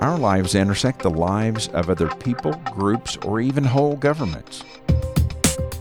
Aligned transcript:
Our 0.00 0.16
lives 0.16 0.54
intersect 0.54 1.02
the 1.02 1.10
lives 1.10 1.68
of 1.68 1.90
other 1.90 2.08
people, 2.08 2.52
groups, 2.72 3.16
or 3.18 3.40
even 3.40 3.64
whole 3.64 3.96
governments. 3.96 4.62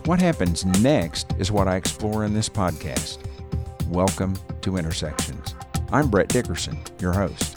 What 0.05 0.19
happens 0.19 0.65
next 0.65 1.33
is 1.37 1.51
what 1.51 1.67
I 1.67 1.75
explore 1.75 2.25
in 2.25 2.33
this 2.33 2.49
podcast. 2.49 3.19
Welcome 3.89 4.35
to 4.61 4.77
Intersections. 4.77 5.53
I'm 5.91 6.09
Brett 6.09 6.29
Dickerson, 6.29 6.79
your 6.99 7.13
host. 7.13 7.56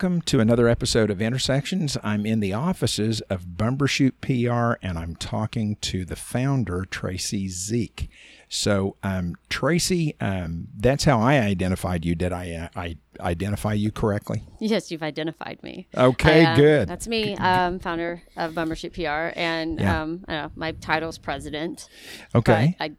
Welcome 0.00 0.22
to 0.22 0.40
another 0.40 0.66
episode 0.66 1.10
of 1.10 1.20
Intersections. 1.20 1.98
I'm 2.02 2.24
in 2.24 2.40
the 2.40 2.54
offices 2.54 3.20
of 3.28 3.44
Bumbershoot 3.44 4.12
PR 4.22 4.78
and 4.82 4.98
I'm 4.98 5.14
talking 5.14 5.76
to 5.82 6.06
the 6.06 6.16
founder, 6.16 6.86
Tracy 6.86 7.48
Zeeck. 7.48 8.08
So, 8.48 8.96
um, 9.02 9.34
Tracy, 9.50 10.16
um, 10.18 10.68
that's 10.74 11.04
how 11.04 11.20
I 11.20 11.40
identified 11.40 12.06
you. 12.06 12.14
Did 12.14 12.32
I, 12.32 12.50
uh, 12.50 12.68
I 12.74 12.96
identify 13.20 13.74
you 13.74 13.92
correctly? 13.92 14.42
Yes, 14.58 14.90
you've 14.90 15.02
identified 15.02 15.62
me. 15.62 15.86
Okay, 15.94 16.46
I, 16.46 16.52
uh, 16.52 16.56
good. 16.56 16.88
That's 16.88 17.06
me, 17.06 17.36
um, 17.36 17.78
founder 17.78 18.22
of 18.38 18.54
Bumbershoot 18.54 18.94
PR, 18.94 19.38
and 19.38 19.78
Yeah. 19.78 20.00
um, 20.00 20.24
I 20.26 20.32
don't 20.32 20.42
know, 20.44 20.52
my 20.56 20.72
title's 20.72 21.18
president. 21.18 21.90
Okay. 22.34 22.74
I 22.80 22.92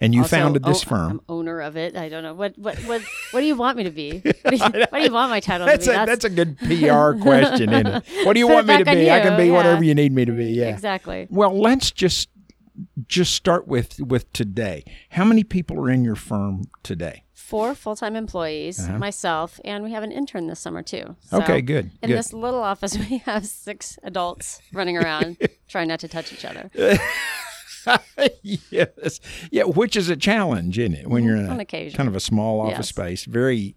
and 0.00 0.14
you 0.14 0.22
also 0.22 0.36
founded 0.36 0.62
this 0.64 0.84
o- 0.84 0.88
firm. 0.88 1.10
I'm 1.12 1.20
owner 1.28 1.60
of 1.60 1.76
it. 1.76 1.96
I 1.96 2.08
don't 2.08 2.22
know 2.22 2.34
what 2.34 2.56
what 2.58 2.76
what 2.80 3.02
what 3.30 3.40
do 3.40 3.46
you 3.46 3.56
want 3.56 3.76
me 3.78 3.84
to 3.84 3.90
be? 3.90 4.20
What 4.20 4.50
do 4.50 4.56
you, 4.56 4.62
what 4.62 4.90
do 4.92 5.02
you 5.02 5.12
want 5.12 5.30
my 5.30 5.40
title 5.40 5.66
That's 5.66 5.86
to 5.86 5.92
a, 5.96 6.00
be? 6.00 6.06
that's 6.06 6.24
a 6.24 6.30
good 6.30 6.58
PR 6.58 7.12
question, 7.22 7.72
isn't 7.72 7.86
it? 7.86 8.04
What 8.26 8.34
do 8.34 8.40
you 8.40 8.46
Put 8.46 8.54
want 8.54 8.66
me 8.66 8.78
to 8.78 8.84
be? 8.84 9.10
I 9.10 9.20
can 9.20 9.36
be 9.36 9.46
yeah. 9.46 9.52
whatever 9.52 9.82
you 9.84 9.94
need 9.94 10.12
me 10.12 10.24
to 10.24 10.32
be. 10.32 10.46
Yeah. 10.46 10.66
exactly. 10.68 11.26
Well, 11.30 11.58
let's 11.58 11.90
just 11.90 12.28
just 13.08 13.34
start 13.34 13.66
with 13.66 13.98
with 14.00 14.30
today. 14.32 14.84
How 15.10 15.24
many 15.24 15.44
people 15.44 15.78
are 15.80 15.90
in 15.90 16.04
your 16.04 16.16
firm 16.16 16.64
today? 16.82 17.22
Four 17.32 17.74
full 17.76 17.94
time 17.96 18.16
employees, 18.16 18.80
Uh-huh. 18.80 18.98
myself, 18.98 19.60
and 19.64 19.84
we 19.84 19.92
have 19.92 20.02
an 20.02 20.10
intern 20.12 20.48
this 20.48 20.58
summer 20.60 20.82
too. 20.82 21.14
So 21.20 21.38
Okay, 21.38 21.62
good. 21.62 21.92
In 22.02 22.08
good. 22.10 22.18
this 22.18 22.32
little 22.32 22.60
office, 22.62 22.98
we 23.10 23.18
have 23.18 23.46
six 23.46 23.98
adults 24.02 24.60
running 24.72 24.96
around 24.98 25.36
trying 25.68 25.88
not 25.88 26.00
to 26.00 26.08
touch 26.08 26.32
each 26.32 26.44
other. 26.44 26.70
yes. 28.42 29.20
Yeah, 29.50 29.64
which 29.64 29.96
is 29.96 30.08
a 30.08 30.16
challenge, 30.16 30.78
isn't 30.78 30.94
it? 30.94 31.06
When 31.08 31.24
you're 31.24 31.36
in 31.36 31.42
Mm-hmm. 31.44 31.52
On 31.52 31.58
a 31.60 31.62
occasion. 31.62 31.96
kind 31.96 32.08
of 32.08 32.16
a 32.16 32.20
small 32.20 32.60
office 32.60 32.78
Yes. 32.78 32.88
space. 32.88 33.24
Very 33.24 33.76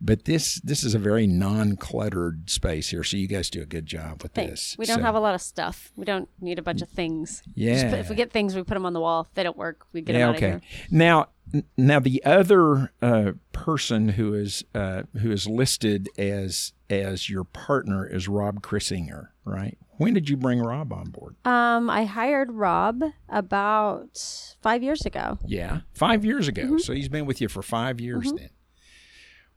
but 0.00 0.24
this 0.26 0.60
this 0.62 0.84
is 0.84 0.94
a 0.94 0.98
very 0.98 1.26
non-cluttered 1.26 2.48
space 2.48 2.88
here, 2.90 3.02
so 3.02 3.16
you 3.16 3.26
guys 3.26 3.50
do 3.50 3.60
a 3.62 3.66
good 3.66 3.84
job 3.86 4.22
with 4.22 4.32
Thanks. 4.32 4.50
this. 4.50 4.76
We 4.78 4.86
don't 4.86 4.98
So- 4.98 5.02
have 5.02 5.14
a 5.16 5.20
lot 5.20 5.34
of 5.34 5.42
stuff. 5.42 5.90
We 5.96 6.04
don't 6.04 6.28
need 6.40 6.58
a 6.58 6.62
bunch 6.62 6.82
of 6.82 6.88
things. 6.88 7.42
Just 7.46 7.46
put- 7.46 7.56
Yeah. 7.56 7.94
if 7.96 8.08
we 8.08 8.14
get 8.14 8.30
things, 8.32 8.54
we 8.54 8.62
put 8.62 8.74
them 8.74 8.86
on 8.86 8.92
the 8.92 9.00
wall. 9.00 9.22
If 9.28 9.34
they 9.34 9.42
don't 9.42 9.56
work, 9.56 9.86
we 9.92 10.00
get 10.00 10.12
yeah, 10.14 10.20
them 10.20 10.28
out 10.30 10.36
okay. 10.36 10.50
of 10.52 10.62
here. 10.62 10.86
Now, 10.90 11.28
now 11.76 11.98
the 11.98 12.24
other 12.24 12.92
uh, 13.02 13.32
person 13.52 14.10
who 14.10 14.34
is 14.34 14.64
uh, 14.74 15.02
who 15.20 15.32
is 15.32 15.46
listed 15.48 16.08
as 16.16 16.72
as 16.88 17.28
your 17.28 17.42
partner 17.44 18.06
is 18.06 18.28
Rob 18.28 18.62
Crissinger, 18.62 19.28
right? 19.44 19.78
When 19.98 20.14
did 20.14 20.28
you 20.28 20.36
bring 20.36 20.60
Rob 20.60 20.92
on 20.92 21.10
board? 21.10 21.36
Um, 21.44 21.90
I 21.90 22.04
hired 22.04 22.52
Rob 22.52 23.02
about 23.28 24.56
five 24.62 24.82
years 24.82 25.04
ago. 25.04 25.38
Yeah, 25.44 25.80
five 25.92 26.24
years 26.24 26.48
ago. 26.48 26.62
Mm-hmm. 26.62 26.78
So 26.78 26.92
he's 26.92 27.08
been 27.08 27.26
with 27.26 27.40
you 27.40 27.48
for 27.48 27.62
five 27.62 28.00
years 28.00 28.32
then. 28.32 28.50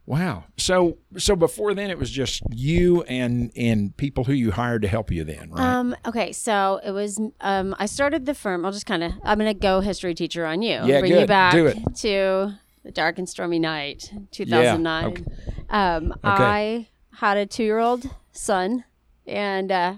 Wow. 0.08 0.46
So 0.58 0.98
so 1.18 1.36
before 1.36 1.74
then 1.74 1.92
it 1.92 1.98
was 2.00 2.10
just 2.10 2.42
you 2.50 3.04
and 3.04 3.52
and 3.56 3.96
people 3.96 4.24
who 4.24 4.34
you 4.34 4.52
hired 4.52 4.82
to 4.82 4.88
help 4.88 5.12
you 5.12 5.24
then, 5.24 5.52
right? 5.52 5.64
Um, 5.64 5.96
okay, 6.06 6.32
so 6.32 6.82
it 6.84 6.92
was. 6.92 7.22
Um, 7.40 7.76
I 7.78 7.86
started 7.86 8.26
the 8.26 8.34
firm. 8.34 8.66
I'll 8.66 8.72
just 8.72 8.88
kind 8.88 9.04
of. 9.04 9.14
I'm 9.24 9.38
gonna 9.38 9.54
go 9.54 9.80
history 9.80 10.16
teacher 10.16 10.46
on 10.46 10.64
you. 10.64 10.82
Yeah, 10.84 11.00
bring 11.00 11.12
good. 11.14 11.22
you 11.22 11.28
back 11.28 11.54
Do 11.54 11.68
it. 11.68 11.78
to 11.98 12.54
the 12.84 12.92
dark 12.92 13.20
and 13.20 13.30
stormy 13.30 13.60
night, 13.60 14.12
2009. 14.32 15.06
okay. 15.06 15.24
Um, 15.70 16.16
I 16.24 16.88
had 17.18 17.38
a 17.38 17.46
two 17.46 17.64
year 17.64 17.78
old 17.78 18.10
son, 18.32 18.84
and 19.28 19.72
uh, 19.72 19.94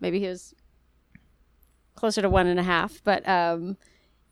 maybe 0.00 0.20
he 0.20 0.26
was 0.26 0.54
closer 1.94 2.22
to 2.22 2.28
one 2.30 2.46
and 2.46 2.60
a 2.60 2.62
half, 2.62 3.02
but 3.04 3.28
um, 3.28 3.76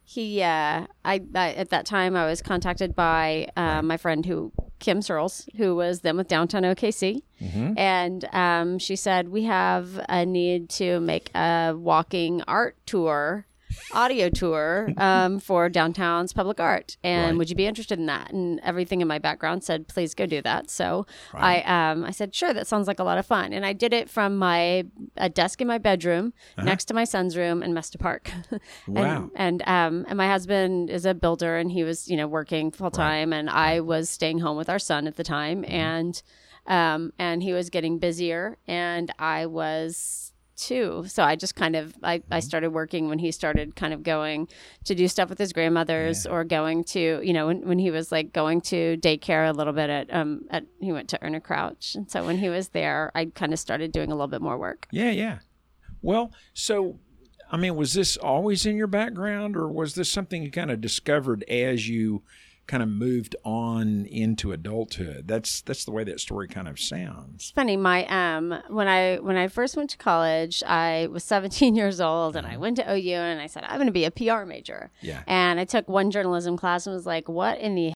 he, 0.04 0.40
uh, 0.40 0.86
I, 1.04 1.20
I, 1.34 1.52
at 1.54 1.70
that 1.70 1.84
time, 1.84 2.14
I 2.14 2.26
was 2.26 2.40
contacted 2.40 2.94
by 2.94 3.48
uh, 3.56 3.82
my 3.82 3.96
friend 3.96 4.24
who, 4.24 4.52
Kim 4.78 5.02
Searles, 5.02 5.48
who 5.56 5.74
was 5.74 6.02
then 6.02 6.16
with 6.16 6.28
Downtown 6.28 6.62
OKC. 6.62 7.22
And 7.76 8.24
um, 8.32 8.78
she 8.78 8.94
said, 8.94 9.28
We 9.30 9.44
have 9.44 10.00
a 10.08 10.24
need 10.24 10.68
to 10.70 11.00
make 11.00 11.30
a 11.34 11.74
walking 11.76 12.42
art 12.46 12.76
tour, 12.86 13.46
audio 13.92 14.28
tour 14.28 14.90
um, 14.96 15.38
for 15.38 15.68
downtown's 15.68 16.32
public 16.32 16.60
art. 16.60 16.96
And 17.02 17.26
Right. 17.32 17.38
would 17.38 17.50
you 17.50 17.56
be 17.56 17.66
interested 17.66 17.98
in 17.98 18.06
that? 18.06 18.32
And 18.32 18.60
everything 18.60 19.00
in 19.00 19.08
my 19.08 19.18
background 19.18 19.64
said, 19.64 19.88
Please 19.88 20.14
go 20.14 20.26
do 20.26 20.42
that. 20.42 20.70
So 20.70 21.06
I, 21.32 21.60
um, 21.62 22.04
I 22.04 22.10
said, 22.10 22.34
Sure, 22.34 22.52
that 22.52 22.66
sounds 22.66 22.86
like 22.86 22.98
a 22.98 23.04
lot 23.04 23.18
of 23.18 23.26
fun. 23.26 23.52
And 23.52 23.64
I 23.64 23.72
did 23.72 23.92
it 23.92 24.08
from 24.10 24.36
my 24.36 24.84
a 25.16 25.28
desk 25.28 25.60
in 25.60 25.66
my 25.68 25.78
bedroom 25.78 26.32
next 26.58 26.86
to 26.86 26.94
my 26.94 27.04
son's 27.04 27.36
room 27.36 27.62
in 27.62 27.72
Mesta 27.74 27.98
Park. 27.98 28.30
and, 28.50 28.60
Wow. 28.86 29.30
And, 29.34 29.62
um, 29.66 30.04
and 30.08 30.16
my 30.16 30.28
husband 30.28 30.90
is 30.90 31.04
a 31.06 31.14
builder 31.14 31.56
and 31.56 31.70
he 31.70 31.84
was, 31.84 32.08
you 32.08 32.16
know, 32.16 32.26
working 32.26 32.70
full 32.70 32.90
time. 32.90 33.32
And 33.32 33.48
I 33.50 33.80
was 33.80 34.08
staying 34.10 34.38
home 34.40 34.56
with 34.56 34.68
our 34.68 34.78
son 34.78 35.06
at 35.06 35.16
the 35.16 35.24
time. 35.24 35.62
Mm-hmm. 35.62 35.72
And 35.72 36.22
um, 36.68 37.12
and 37.18 37.42
he 37.44 37.52
was 37.52 37.70
getting 37.70 37.98
busier 38.00 38.58
and 38.66 39.12
i 39.20 39.46
was 39.46 40.32
too 40.56 41.04
so 41.06 41.22
i 41.22 41.36
just 41.36 41.54
kind 41.54 41.76
of 41.76 41.94
I, 42.02 42.16
Mm-hmm. 42.16 42.34
I 42.34 42.40
started 42.40 42.70
working 42.70 43.08
when 43.08 43.18
he 43.18 43.30
started 43.30 43.76
kind 43.76 43.92
of 43.92 44.02
going 44.02 44.48
to 44.84 44.94
do 44.94 45.06
stuff 45.06 45.28
with 45.28 45.38
his 45.38 45.52
grandmothers 45.52 46.26
or 46.26 46.44
going 46.44 46.84
to 46.84 47.20
you 47.22 47.32
know 47.32 47.46
when, 47.46 47.66
when 47.66 47.78
he 47.78 47.90
was 47.90 48.10
like 48.10 48.32
going 48.32 48.60
to 48.62 48.96
daycare 48.96 49.48
a 49.48 49.52
little 49.52 49.72
bit 49.72 49.90
at 49.90 50.12
um 50.12 50.42
at 50.50 50.64
he 50.80 50.92
went 50.92 51.08
to 51.10 51.22
Erna 51.22 51.40
Krouch 51.40 51.94
and 51.94 52.10
so 52.10 52.24
when 52.24 52.38
he 52.38 52.48
was 52.48 52.68
there 52.68 53.12
i 53.14 53.26
kind 53.26 53.52
of 53.52 53.58
started 53.58 53.92
doing 53.92 54.10
a 54.10 54.14
little 54.14 54.28
bit 54.28 54.40
more 54.40 54.58
work 54.58 54.88
yeah, 54.90 55.10
yeah. 55.10 55.38
Well, 56.02 56.32
so 56.54 56.98
I 57.50 57.56
mean, 57.56 57.76
was 57.76 57.94
this 57.94 58.16
always 58.16 58.66
in 58.66 58.76
your 58.76 58.86
background 58.86 59.56
or 59.56 59.68
was 59.68 59.94
this 59.94 60.10
something 60.10 60.42
you 60.42 60.50
kind 60.50 60.70
of 60.70 60.80
discovered 60.80 61.44
as 61.48 61.88
you 61.88 62.22
kind 62.66 62.82
of 62.82 62.88
moved 62.88 63.36
on 63.44 64.06
into 64.06 64.52
adulthood? 64.52 65.28
That's 65.28 65.60
that's 65.62 65.84
the 65.84 65.92
way 65.92 66.04
that 66.04 66.20
story 66.20 66.48
kind 66.48 66.68
of 66.68 66.78
sounds. 66.78 67.34
It's 67.36 67.50
funny. 67.50 67.76
My 67.76 68.06
um, 68.06 68.54
when 68.68 68.88
I 68.88 69.16
when 69.16 69.36
I 69.36 69.48
first 69.48 69.76
went 69.76 69.90
to 69.90 69.96
college, 69.98 70.62
I 70.64 71.08
was 71.10 71.24
17 71.24 71.74
years 71.76 72.00
old, 72.00 72.36
and 72.36 72.46
I 72.46 72.56
went 72.56 72.76
to 72.76 72.90
OU, 72.90 73.14
and 73.14 73.40
I 73.40 73.46
said 73.46 73.64
I'm 73.64 73.76
going 73.76 73.86
to 73.86 73.92
be 73.92 74.04
a 74.04 74.10
PR 74.10 74.44
major. 74.44 74.90
Yeah. 75.00 75.22
And 75.26 75.58
I 75.60 75.64
took 75.64 75.88
one 75.88 76.10
journalism 76.10 76.56
class 76.56 76.86
and 76.86 76.94
was 76.94 77.06
like, 77.06 77.28
"What 77.28 77.58
in 77.58 77.74
the 77.74 77.95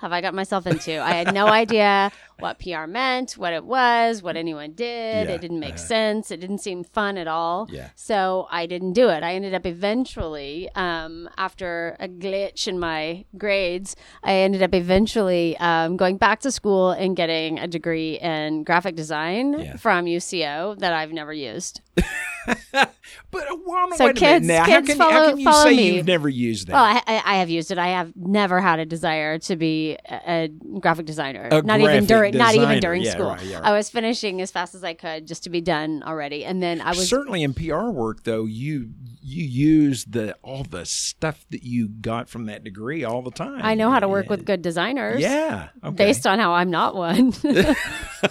have 0.00 0.12
I 0.12 0.20
got 0.20 0.34
myself 0.34 0.66
into?" 0.66 0.98
I 1.00 1.12
had 1.12 1.32
no 1.34 1.46
idea 1.46 2.10
what 2.38 2.58
PR 2.60 2.86
meant, 2.86 3.32
what 3.32 3.52
it 3.52 3.64
was, 3.64 4.22
what 4.22 4.36
anyone 4.36 4.72
did. 4.72 5.28
Yeah, 5.28 5.34
It 5.34 5.40
didn't 5.40 5.58
make 5.58 5.74
uh-huh. 5.74 5.86
sense. 5.94 6.30
It 6.30 6.38
didn't 6.40 6.58
seem 6.58 6.84
fun 6.84 7.16
at 7.18 7.26
all. 7.26 7.66
Yeah. 7.70 7.90
So 7.96 8.46
I 8.50 8.66
didn't 8.66 8.92
do 8.92 9.08
it. 9.08 9.22
I 9.24 9.34
ended 9.34 9.54
up 9.54 9.66
eventually, 9.66 10.68
um, 10.76 11.28
after 11.36 11.96
a 11.98 12.06
glitch 12.08 12.68
in 12.68 12.78
my 12.78 13.24
grades, 13.36 13.96
I 14.22 14.34
ended 14.34 14.62
up 14.62 14.72
eventually 14.74 15.56
um, 15.58 15.96
going 15.96 16.16
back 16.16 16.40
to 16.40 16.52
school 16.52 16.92
and 16.92 17.16
getting 17.16 17.58
a 17.58 17.66
degree 17.66 18.18
in 18.20 18.62
graphic 18.62 18.94
design 18.94 19.58
Yeah. 19.58 19.76
from 19.76 20.04
UCO 20.06 20.78
that 20.78 20.92
I've 20.92 21.12
never 21.12 21.32
used. 21.32 21.80
But 23.30 23.44
well, 23.66 23.88
So 23.96 24.06
wait 24.06 24.16
a 24.16 24.20
kids- 24.20 24.46
minute 24.46 24.60
now. 24.66 24.72
how 24.72 24.80
kids 24.80 24.88
can, 24.88 24.98
how 24.98 25.28
can 25.30 25.38
you 25.38 25.44
follow 25.44 25.64
say 25.64 25.76
me. 25.76 25.94
you've 25.96 26.06
never 26.06 26.28
used 26.28 26.68
that? 26.68 26.72
Well, 26.72 26.84
I, 26.84 27.02
I, 27.24 27.36
have 27.38 27.50
used 27.50 27.70
it. 27.70 27.78
I 27.78 27.88
have 27.88 28.12
never 28.16 28.60
had 28.60 28.78
a 28.78 28.86
desire 28.86 29.38
to 29.40 29.56
be 29.56 29.96
a, 30.08 30.20
a 30.26 30.48
graphic 30.80 31.06
designer. 31.06 31.48
A 31.50 31.62
not 31.62 31.80
even 31.80 31.84
graphic 32.06 32.08
during 32.08 32.36
not 32.36 32.54
even 32.54 32.80
during 32.80 33.02
Yeah, 33.02 33.10
school. 33.12 33.26
right, 33.28 33.42
yeah, 33.44 33.56
right. 33.58 33.64
I 33.66 33.72
was 33.72 33.90
finishing 33.90 34.40
as 34.40 34.50
fast 34.50 34.74
as 34.74 34.82
I 34.84 34.94
could 34.94 35.26
just 35.26 35.44
to 35.44 35.50
be 35.50 35.60
done 35.60 36.02
already, 36.06 36.44
and 36.44 36.62
then 36.62 36.80
I 36.80 36.90
was 36.90 37.08
Certainly 37.08 37.42
in 37.42 37.54
PR 37.54 37.90
work, 37.90 38.24
though, 38.24 38.44
you 38.44 38.90
you 39.28 39.44
use 39.44 40.04
the 40.04 40.34
all 40.42 40.64
the 40.64 40.84
stuff 40.86 41.44
that 41.50 41.62
you 41.62 41.88
got 41.88 42.28
from 42.28 42.46
that 42.46 42.64
degree 42.64 43.04
all 43.04 43.22
the 43.22 43.30
time. 43.30 43.60
I 43.62 43.74
know 43.74 43.90
how 43.90 44.00
to 44.00 44.08
work 44.08 44.26
Yeah. 44.26 44.30
with 44.30 44.44
good 44.44 44.62
designers. 44.62 45.20
Yeah, 45.20 45.68
okay. 45.84 45.94
Based 45.96 46.26
on 46.26 46.38
how 46.38 46.52
I'm 46.52 46.70
not 46.70 46.94
one, 46.94 47.32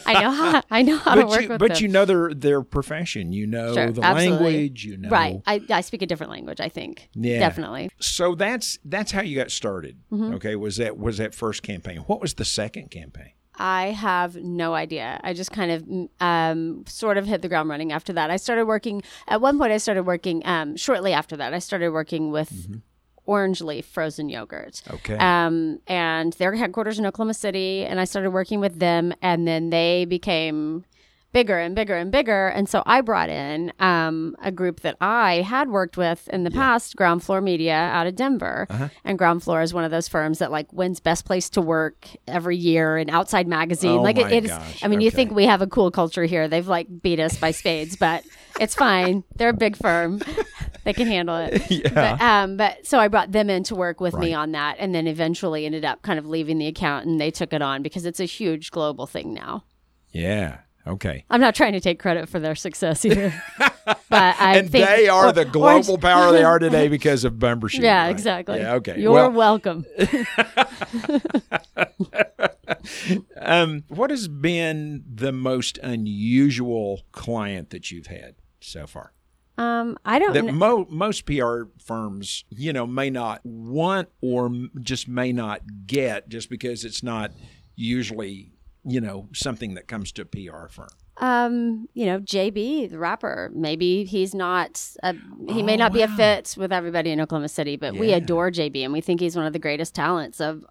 I 0.05 0.21
know 0.21 0.31
how 0.31 0.61
I 0.71 0.81
know 0.81 0.97
how 0.97 1.15
to 1.15 1.21
but 1.21 1.29
work 1.29 1.41
you, 1.43 1.49
with 1.49 1.59
but 1.59 1.73
them. 1.75 1.81
you 1.83 1.87
know 1.87 2.05
their 2.05 2.33
their 2.33 2.61
profession. 2.61 3.31
You 3.33 3.47
know 3.47 3.73
Sure, 3.73 3.91
the 3.91 4.01
absolutely. 4.03 4.45
language. 4.53 4.85
You 4.85 4.97
know 4.97 5.09
right? 5.09 5.41
I, 5.45 5.61
I 5.69 5.81
speak 5.81 6.01
a 6.01 6.05
different 6.05 6.31
language. 6.31 6.59
I 6.59 6.69
think. 6.69 7.09
Yeah. 7.13 7.39
definitely. 7.39 7.89
So 7.99 8.35
that's 8.35 8.79
that's 8.83 9.11
how 9.11 9.21
you 9.21 9.35
got 9.35 9.51
started. 9.51 9.97
Mm-hmm. 10.11 10.33
Okay, 10.35 10.55
was 10.55 10.77
that 10.77 10.97
was 10.97 11.17
that 11.17 11.33
first 11.35 11.63
campaign? 11.63 11.97
What 12.07 12.21
was 12.21 12.33
the 12.35 12.45
second 12.45 12.91
campaign? 12.91 13.31
I 13.57 13.87
have 13.87 14.35
no 14.35 14.73
idea. 14.73 15.19
I 15.23 15.33
just 15.33 15.51
kind 15.51 15.71
of 15.71 16.09
um, 16.19 16.85
sort 16.87 17.17
of 17.17 17.25
hit 17.25 17.41
the 17.41 17.49
ground 17.49 17.69
running 17.69 17.91
after 17.91 18.13
that. 18.13 18.29
I 18.31 18.37
started 18.37 18.65
working 18.65 19.03
at 19.27 19.41
one 19.41 19.57
point. 19.57 19.71
I 19.71 19.77
started 19.77 20.03
working 20.03 20.41
um, 20.45 20.75
shortly 20.75 21.13
after 21.13 21.37
that. 21.37 21.53
I 21.53 21.59
started 21.59 21.91
working 21.91 22.31
with 22.31 22.67
Orange 23.25 23.61
Leaf 23.61 23.85
Frozen 23.85 24.29
Yogurt. 24.29 24.81
Okay. 24.89 25.17
Um, 25.17 25.79
and 25.85 26.33
their 26.33 26.55
headquarters 26.55 26.97
in 26.97 27.05
Oklahoma 27.05 27.33
City, 27.33 27.83
and 27.83 27.99
I 27.99 28.05
started 28.05 28.31
working 28.31 28.59
with 28.59 28.79
them, 28.79 29.13
and 29.21 29.47
then 29.47 29.69
they 29.69 30.05
became 30.05 30.85
bigger 31.33 31.59
and 31.59 31.75
bigger 31.75 31.95
and 31.95 32.11
bigger. 32.11 32.47
And 32.47 32.67
so 32.67 32.81
I 32.85 33.01
brought 33.01 33.29
in 33.29 33.71
um, 33.79 34.35
a 34.41 34.51
group 34.51 34.79
that 34.81 34.97
I 35.01 35.41
had 35.41 35.69
worked 35.69 35.97
with 35.97 36.27
in 36.29 36.43
the 36.43 36.51
past, 36.51 36.95
Ground 36.95 37.23
Floor 37.23 37.41
Media 37.41 37.75
out 37.75 38.07
of 38.07 38.15
Denver. 38.15 38.65
Uh-huh. 38.69 38.89
And 39.03 39.17
Ground 39.17 39.43
Floor 39.43 39.61
is 39.61 39.73
one 39.73 39.83
of 39.83 39.91
those 39.91 40.07
firms 40.07 40.39
that 40.39 40.51
like 40.51 40.71
wins 40.73 40.99
Best 40.99 41.25
Place 41.25 41.49
to 41.51 41.61
Work 41.61 42.07
every 42.27 42.57
year 42.57 42.97
in 42.97 43.09
Outside 43.09 43.47
Magazine. 43.47 43.99
Oh 43.99 44.01
like 44.01 44.17
my 44.17 44.31
it 44.31 44.45
is. 44.45 44.51
I 44.81 44.87
mean, 44.87 45.01
you 45.01 45.11
think 45.11 45.31
we 45.31 45.45
have 45.45 45.61
a 45.61 45.67
cool 45.67 45.91
culture 45.91 46.23
here? 46.25 46.47
They've 46.47 46.67
like 46.67 46.87
beat 47.01 47.19
us 47.19 47.37
by 47.37 47.51
spades, 47.51 47.95
but 47.95 48.23
it's 48.59 48.73
fine. 48.73 49.23
They're 49.35 49.49
a 49.49 49.53
big 49.53 49.75
firm. 49.77 50.21
They 50.83 50.93
can 50.93 51.07
handle 51.07 51.35
it. 51.35 51.61
Yeah. 51.69 51.89
But 51.93 52.21
um, 52.21 52.55
but 52.55 52.87
so 52.87 52.97
I 52.97 53.09
brought 53.09 53.33
them 53.33 53.49
in 53.49 53.63
to 53.63 53.75
work 53.75 53.99
with 53.99 54.13
me 54.15 54.33
on 54.33 54.53
that, 54.53 54.77
and 54.79 54.95
then 54.95 55.05
eventually 55.05 55.65
ended 55.65 55.83
up 55.83 56.01
kind 56.01 56.17
of 56.17 56.25
leaving 56.25 56.59
the 56.59 56.67
account, 56.67 57.05
and 57.05 57.19
they 57.19 57.29
took 57.29 57.51
it 57.51 57.61
on 57.61 57.83
because 57.83 58.05
it's 58.05 58.21
a 58.21 58.25
huge 58.25 58.71
global 58.71 59.05
thing 59.05 59.33
now. 59.33 59.65
yeah. 60.13 60.59
Okay. 60.87 61.25
I'm 61.29 61.41
not 61.41 61.53
trying 61.55 61.73
to 61.73 61.79
take 61.81 61.99
credit 61.99 62.29
for 62.29 62.39
their 62.39 62.55
success 62.55 63.03
either, 63.05 63.33
but 63.59 63.95
I 64.11 64.57
and 64.57 64.71
think 64.71 64.87
they 64.87 65.07
are 65.09 65.27
or- 65.27 65.31
the 65.33 65.41
or- 65.41 65.45
global 65.45 65.97
power 65.97 66.31
they 66.31 66.43
are 66.43 66.59
today 66.59 66.87
because 66.97 67.23
of 67.23 67.41
membership. 67.41 67.81
Yeah, 67.83 68.03
right? 68.03 68.09
exactly. 68.09 68.59
Yeah, 68.59 68.73
okay. 68.75 68.99
You're 68.99 69.11
well, 69.11 69.31
welcome. 69.31 69.85
um, 73.41 73.83
what 73.89 74.09
has 74.09 74.27
been 74.27 75.03
the 75.13 75.31
most 75.31 75.77
unusual 75.79 77.01
client 77.11 77.69
that 77.71 77.91
you've 77.91 78.07
had 78.07 78.35
so 78.59 78.87
far? 78.87 79.13
Um, 79.57 79.97
I 80.05 80.19
don't. 80.19 80.33
That 80.33 80.43
kn- 80.43 80.55
mo- 80.55 80.87
most 80.89 81.25
PR 81.25 81.63
firms, 81.83 82.45
you 82.49 82.71
know, 82.73 82.85
may 82.85 83.09
not 83.09 83.41
want 83.43 84.09
or 84.21 84.45
m- 84.45 84.71
just 84.81 85.07
may 85.07 85.31
not 85.33 85.61
get 85.87 86.29
just 86.29 86.49
because 86.49 86.85
it's 86.85 87.01
not 87.01 87.31
usually, 87.75 88.51
you 88.87 89.01
know, 89.01 89.27
something 89.33 89.73
that 89.75 89.87
comes 89.87 90.11
to 90.13 90.21
a 90.21 90.25
PR 90.25 90.67
firm. 90.69 90.87
Um, 91.17 91.87
you 91.93 92.05
know, 92.05 92.19
Jabee, 92.19 92.87
the 92.87 92.99
rapper, 92.99 93.51
maybe 93.53 94.05
he's 94.05 94.35
not, 94.35 94.81
a, 95.01 95.15
he 95.49 95.63
may 95.63 95.75
not 95.75 95.91
be 95.91 96.03
a 96.03 96.07
fit 96.07 96.55
with 96.57 96.71
everybody 96.71 97.11
in 97.11 97.19
Oklahoma 97.19 97.49
City, 97.49 97.75
but 97.75 97.95
we 97.95 98.13
adore 98.13 98.51
Jabee 98.51 98.83
and 98.83 98.93
we 98.93 99.01
think 99.01 99.19
he's 99.19 99.35
one 99.35 99.45
of 99.45 99.53
the 99.53 99.59
greatest 99.59 99.95
talents 99.95 100.39
of 100.39 100.63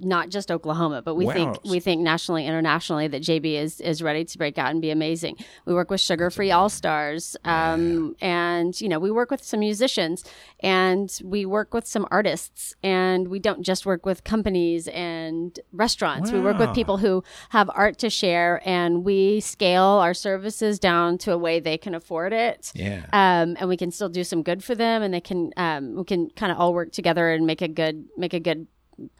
not 0.00 0.28
just 0.28 0.50
Oklahoma, 0.52 1.02
but 1.02 1.16
we 1.16 1.26
think 1.34 1.58
we 1.64 1.80
think 1.80 2.00
nationally, 2.02 2.46
internationally 2.46 3.08
that 3.08 3.20
Jabee 3.20 3.56
is 3.56 3.80
is 3.80 4.00
ready 4.02 4.24
to 4.24 4.38
break 4.38 4.56
out 4.56 4.70
and 4.70 4.80
be 4.80 4.90
amazing. 4.90 5.36
We 5.64 5.74
work 5.74 5.90
with 5.90 6.00
Sugar 6.00 6.30
Free 6.30 6.52
All 6.52 6.68
Stars, 6.68 7.36
um, 7.44 8.14
and 8.20 8.80
you 8.80 8.88
know 8.88 8.98
we 9.00 9.10
work 9.10 9.30
with 9.30 9.42
some 9.42 9.60
musicians, 9.60 10.24
and 10.60 11.10
we 11.24 11.44
work 11.46 11.74
with 11.74 11.86
some 11.86 12.06
artists, 12.10 12.76
and 12.82 13.26
we 13.28 13.40
don't 13.40 13.62
just 13.62 13.86
work 13.86 14.06
with 14.06 14.22
companies 14.22 14.86
and 14.88 15.58
restaurants. 15.72 16.30
We 16.30 16.40
work 16.40 16.58
with 16.58 16.74
people 16.74 16.98
who 16.98 17.24
have 17.50 17.68
art 17.74 17.98
to 17.98 18.10
share, 18.10 18.62
and 18.64 19.04
we 19.04 19.40
scale 19.40 19.82
our 19.82 20.14
services 20.14 20.78
down 20.78 21.18
to 21.18 21.32
a 21.32 21.38
way 21.38 21.58
they 21.60 21.76
can 21.78 21.94
afford 21.94 22.32
it 22.32 22.70
Yeah. 22.74 23.04
um, 23.12 23.56
and 23.58 23.68
we 23.68 23.76
can 23.76 23.90
still 23.90 24.08
do 24.08 24.22
some 24.22 24.42
good 24.44 24.62
for 24.62 24.74
them, 24.76 25.02
and 25.02 25.12
they 25.12 25.20
can 25.20 25.50
um, 25.56 25.96
we 25.96 26.04
can 26.04 26.30
kind 26.30 26.52
of 26.52 26.58
all 26.58 26.72
work 26.72 26.92
together 26.92 27.30
and 27.30 27.46
make 27.46 27.62
a 27.62 27.68
good 27.68 28.04
make 28.16 28.32
a 28.32 28.40
good 28.40 28.66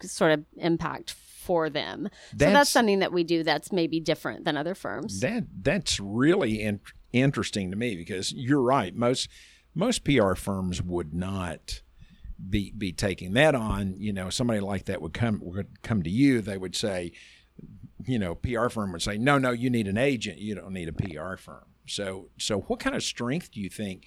sort 0.03 0.33
of 0.33 0.45
impact 0.57 1.13
for 1.13 1.71
them. 1.71 2.09
so 2.31 2.37
That's- 2.37 2.59
that's 2.59 2.71
something 2.71 2.99
that 2.99 3.13
we 3.13 3.25
do 3.25 3.43
that's 3.43 3.73
maybe 3.73 4.01
different 4.01 4.45
than 4.45 4.57
other 4.57 4.75
firms. 4.75 5.21
That 5.21 5.45
that's 5.63 5.99
really 5.99 6.61
in, 6.61 6.81
interesting 7.13 7.71
to 7.71 7.77
me 7.77 7.97
because 7.97 8.33
you're 8.33 8.61
right. 8.63 8.95
Most 8.95 9.29
most 9.75 10.05
PR 10.05 10.35
firms 10.35 10.83
would 10.83 11.15
not 11.15 11.83
be 12.51 12.73
be 12.77 12.93
taking 12.93 13.33
that 13.33 13.55
on. 13.55 13.95
You 13.97 14.13
know, 14.13 14.29
somebody 14.31 14.61
like 14.61 14.85
that 14.87 15.01
would 15.01 15.15
come 15.15 15.41
would 15.43 15.83
come 15.83 16.03
to 16.03 16.11
you. 16.11 16.41
They 16.43 16.59
would 16.59 16.77
say, 16.77 17.13
you 18.05 18.19
know, 18.19 18.35
PR 18.35 18.69
firm 18.69 18.93
would 18.93 19.03
say, 19.03 19.17
no, 19.19 19.39
no, 19.39 19.51
you 19.51 19.71
need 19.71 19.89
an 19.89 19.97
agent. 19.99 20.39
You 20.39 20.55
don't 20.55 20.73
need 20.73 20.89
a 20.89 20.93
PR 20.93 21.37
firm. 21.37 21.65
So 21.87 22.29
so 22.39 22.61
what 22.61 22.79
kind 22.79 22.95
of 22.95 23.03
strength 23.03 23.53
do 23.53 23.61
you 23.61 23.71
think 23.71 24.05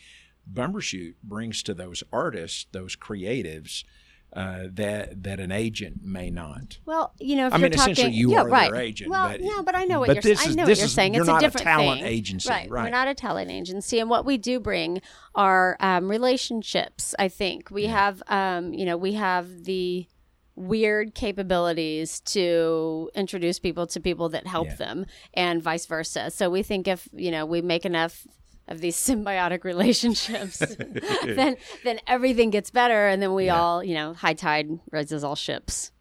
Bumbershoot 0.52 1.16
brings 1.24 1.64
to 1.64 1.74
those 1.74 2.04
artists, 2.14 2.68
those 2.72 2.96
creatives? 2.96 3.84
Uh, 4.34 4.68
that 4.72 5.24
that 5.24 5.42
an 5.42 5.52
agent 5.52 6.02
may 6.02 6.30
not. 6.30 6.80
well, 6.86 7.14
you 7.20 7.36
know, 7.36 7.48
if 7.48 7.54
I 7.54 7.58
you're 7.58 7.70
mean, 7.70 7.78
talking, 7.78 7.92
essentially, 7.92 8.16
you 8.16 8.32
yeah, 8.32 8.40
are 8.44 8.48
right. 8.48 8.72
their 8.72 8.80
agent. 8.82 9.10
Well, 9.12 9.28
but, 9.30 9.42
no, 9.42 9.62
but 9.62 9.76
I 9.76 9.84
know 9.84 10.00
what 10.00 10.08
but 10.08 10.16
you're. 10.16 10.22
this 10.36 10.46
I 10.46 10.50
is- 10.52 10.56
know 10.56 10.66
this 10.66 10.78
what 10.78 10.82
you're 10.84 10.86
is- 10.86 10.94
saying. 10.94 11.14
You're 11.14 11.24
it's 11.24 11.30
a 11.30 11.34
not 11.34 11.42
different 11.42 11.66
talent 11.66 12.02
thing. 12.02 12.10
agency, 12.14 12.50
right? 12.50 12.70
right? 12.70 12.84
We're 12.86 12.90
not 12.92 13.10
a 13.10 13.14
talent 13.14 13.52
agency, 13.52 14.00
and 14.00 14.10
what 14.10 14.24
we 14.26 14.38
do 14.38 14.62
bring 14.62 15.02
are 15.36 15.76
um, 15.82 16.08
relationships. 16.10 17.14
I 17.20 17.28
think 17.28 17.72
we 17.72 17.88
have, 17.88 18.24
um, 18.28 18.74
you 18.74 18.86
know, 18.86 18.96
we 18.96 19.14
have 19.14 19.66
the 19.66 20.08
weird 20.56 21.14
capabilities 21.16 22.20
to 22.22 23.10
introduce 23.16 23.60
people 23.60 23.88
to 23.88 24.00
people 24.00 24.30
that 24.30 24.48
help 24.48 24.68
Yeah. 24.68 24.76
them, 24.76 25.06
and 25.34 25.62
vice 25.62 25.86
versa. 25.86 26.30
So 26.32 26.50
we 26.50 26.64
think 26.64 26.88
if 26.88 27.10
you 27.14 27.32
know 27.32 27.46
we 27.46 27.62
make 27.62 27.86
enough 27.86 28.26
of 28.72 28.82
these 28.82 28.96
symbiotic 29.08 29.64
relationships, 29.64 30.58
then 31.26 31.58
then 31.84 32.00
everything 32.08 32.50
gets 32.50 32.72
better, 32.72 33.08
and 33.08 33.22
then 33.22 33.34
we 33.34 33.46
Yeah. 33.46 33.60
all, 33.62 33.84
you 33.84 33.94
know, 33.96 34.14
high 34.14 34.34
tide 34.34 34.70
raises 34.92 35.24
all 35.24 35.36
ships. 35.36 35.92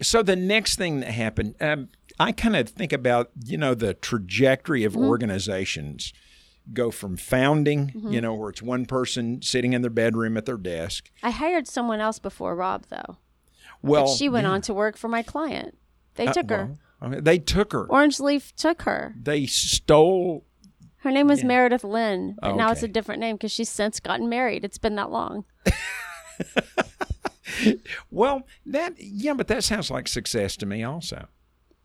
So 0.00 0.22
the 0.22 0.36
next 0.36 0.76
thing 0.76 1.00
that 1.00 1.10
happened, 1.10 1.56
um, 1.60 1.88
I 2.20 2.32
kind 2.32 2.54
of 2.56 2.68
think 2.68 2.92
about 2.92 3.30
you 3.44 3.58
know 3.58 3.74
the 3.74 3.94
trajectory 3.94 4.82
Mm-hmm. 4.82 4.96
of 5.02 5.08
organizations 5.08 6.12
go 6.72 6.90
from 6.90 7.16
founding, 7.16 7.88
Mm-hmm. 7.88 8.12
you 8.12 8.20
know, 8.20 8.34
where 8.34 8.50
it's 8.50 8.62
one 8.62 8.84
person 8.86 9.40
sitting 9.42 9.72
in 9.72 9.80
their 9.82 9.90
bedroom 9.90 10.36
at 10.36 10.44
their 10.46 10.56
desk. 10.58 11.10
I 11.22 11.30
hired 11.30 11.66
someone 11.66 12.00
else 12.00 12.18
before 12.18 12.54
Rob, 12.54 12.84
though. 12.90 13.16
Well, 13.82 14.06
she 14.08 14.28
went 14.28 14.44
yeah, 14.44 14.50
on 14.52 14.60
to 14.62 14.74
work 14.74 14.96
for 14.96 15.08
my 15.08 15.22
client. 15.22 15.78
They 16.16 16.26
uh, 16.26 16.32
took 16.32 16.50
her. 16.50 16.76
well, 17.00 17.10
okay, 17.12 17.20
they 17.20 17.38
took 17.38 17.72
her. 17.72 17.86
Orange 17.86 18.18
Leaf 18.20 18.54
took 18.56 18.82
her. 18.82 19.14
They 19.22 19.46
stole. 19.46 20.44
Her 21.08 21.12
name 21.14 21.26
was 21.26 21.42
Meredith 21.42 21.84
Lynn, 21.84 22.36
but 22.38 22.54
now 22.54 22.70
it's 22.70 22.82
a 22.82 22.88
different 22.88 23.20
name 23.20 23.36
because 23.36 23.50
she's 23.50 23.70
since 23.70 23.98
gotten 23.98 24.28
married. 24.28 24.62
It's 24.62 24.76
been 24.76 24.96
that 24.96 25.10
long. 25.10 25.46
Well, 28.10 28.42
that 28.66 28.92
yeah, 28.98 29.32
but 29.32 29.48
that 29.48 29.64
sounds 29.64 29.90
like 29.90 30.06
success 30.06 30.54
to 30.58 30.66
me 30.66 30.84
also. 30.84 31.28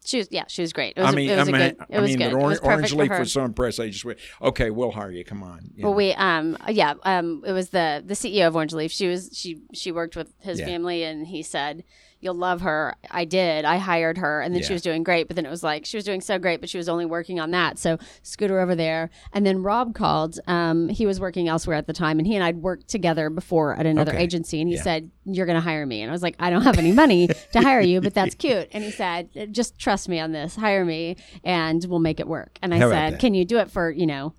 She 0.05 0.17
was, 0.17 0.27
yeah, 0.29 0.43
she 0.47 0.61
was 0.61 0.73
great. 0.73 0.95
It 0.97 1.01
was, 1.01 1.13
I 1.13 1.15
mean, 1.15 1.29
it 1.29 1.37
was 1.37 1.47
I 1.47 1.51
mean, 1.51 1.61
good. 1.61 1.77
It 1.89 1.95
I 1.97 2.01
was 2.01 2.09
mean, 2.09 2.17
good. 2.19 2.33
Orange, 2.33 2.59
Orange 2.61 2.93
Leaf 2.93 3.09
was 3.17 3.31
so 3.31 3.45
impressed. 3.45 3.77
They 3.77 3.89
just 3.89 4.03
went, 4.03 4.19
okay, 4.41 4.69
we'll 4.69 4.91
hire 4.91 5.09
you. 5.09 5.23
Come 5.23 5.41
on. 5.41 5.69
you 5.73 5.83
Well, 5.83 5.93
know. 5.93 5.97
we 5.97 6.11
um 6.15 6.57
yeah 6.67 6.95
um 7.03 7.43
it 7.47 7.53
was 7.53 7.69
the 7.69 8.03
the 8.05 8.13
CEO 8.13 8.45
of 8.45 8.55
Orange 8.57 8.73
Leaf. 8.73 8.91
She 8.91 9.07
was 9.07 9.29
she 9.31 9.61
she 9.73 9.93
worked 9.93 10.17
with 10.17 10.33
his 10.42 10.59
Yeah. 10.59 10.65
family 10.65 11.03
and 11.06 11.25
he 11.27 11.42
said 11.42 11.85
you'll 12.23 12.33
love 12.33 12.61
her. 12.61 12.95
I 13.11 13.25
did. 13.25 13.65
I 13.65 13.77
hired 13.77 14.18
her 14.18 14.42
and 14.42 14.53
then 14.53 14.61
Yeah. 14.61 14.68
she 14.68 14.73
was 14.73 14.81
doing 14.81 15.03
great. 15.03 15.27
But 15.27 15.35
then 15.35 15.45
it 15.45 15.49
was 15.49 15.63
like 15.63 15.85
she 15.85 15.97
was 15.97 16.03
doing 16.06 16.21
so 16.21 16.39
great, 16.39 16.59
but 16.61 16.69
she 16.69 16.77
was 16.77 16.87
only 16.89 17.06
working 17.06 17.39
on 17.39 17.51
that. 17.51 17.77
So 17.77 17.97
scoot 18.21 18.49
her 18.49 18.59
over 18.59 18.75
there. 18.75 19.09
And 19.33 19.45
then 19.45 19.61
Rob 19.63 19.94
called. 19.94 20.39
Um, 20.47 20.89
he 20.89 21.06
was 21.06 21.19
working 21.19 21.47
elsewhere 21.47 21.75
at 21.77 21.87
the 21.87 21.94
time, 21.94 22.19
and 22.19 22.27
he 22.27 22.35
and 22.35 22.44
I'd 22.44 22.57
worked 22.57 22.87
together 22.87 23.30
before 23.30 23.75
at 23.75 23.85
another 23.85 24.13
Okay. 24.13 24.23
agency. 24.23 24.59
And 24.61 24.69
he 24.69 24.75
Yeah. 24.75 24.81
said 24.81 25.11
you're 25.25 25.45
going 25.45 25.56
to 25.57 25.61
hire 25.61 25.85
me. 25.85 26.01
And 26.01 26.09
I 26.09 26.13
was 26.13 26.21
like 26.23 26.35
I 26.39 26.49
don't 26.49 26.63
have 26.63 26.77
any 26.77 26.92
money 26.92 27.27
to 27.53 27.61
hire 27.61 27.81
you, 27.81 28.01
but 28.01 28.13
that's 28.13 28.35
cute. 28.45 28.69
And 28.71 28.83
he 28.83 28.92
said 28.92 29.30
just 29.51 29.77
trust 29.77 30.07
me 30.09 30.19
on 30.19 30.31
this. 30.31 30.56
Hire 30.56 30.85
me, 30.85 31.18
and 31.44 31.83
we'll 31.87 31.99
make 31.99 32.19
it 32.19 32.27
work. 32.27 32.57
And 32.61 32.73
I 32.73 32.80
How 32.80 32.89
said 32.89 33.19
can 33.19 33.33
you 33.33 33.45
do 33.45 33.57
it 33.59 33.69
for 33.71 33.89
you 33.92 34.06
know 34.06 34.33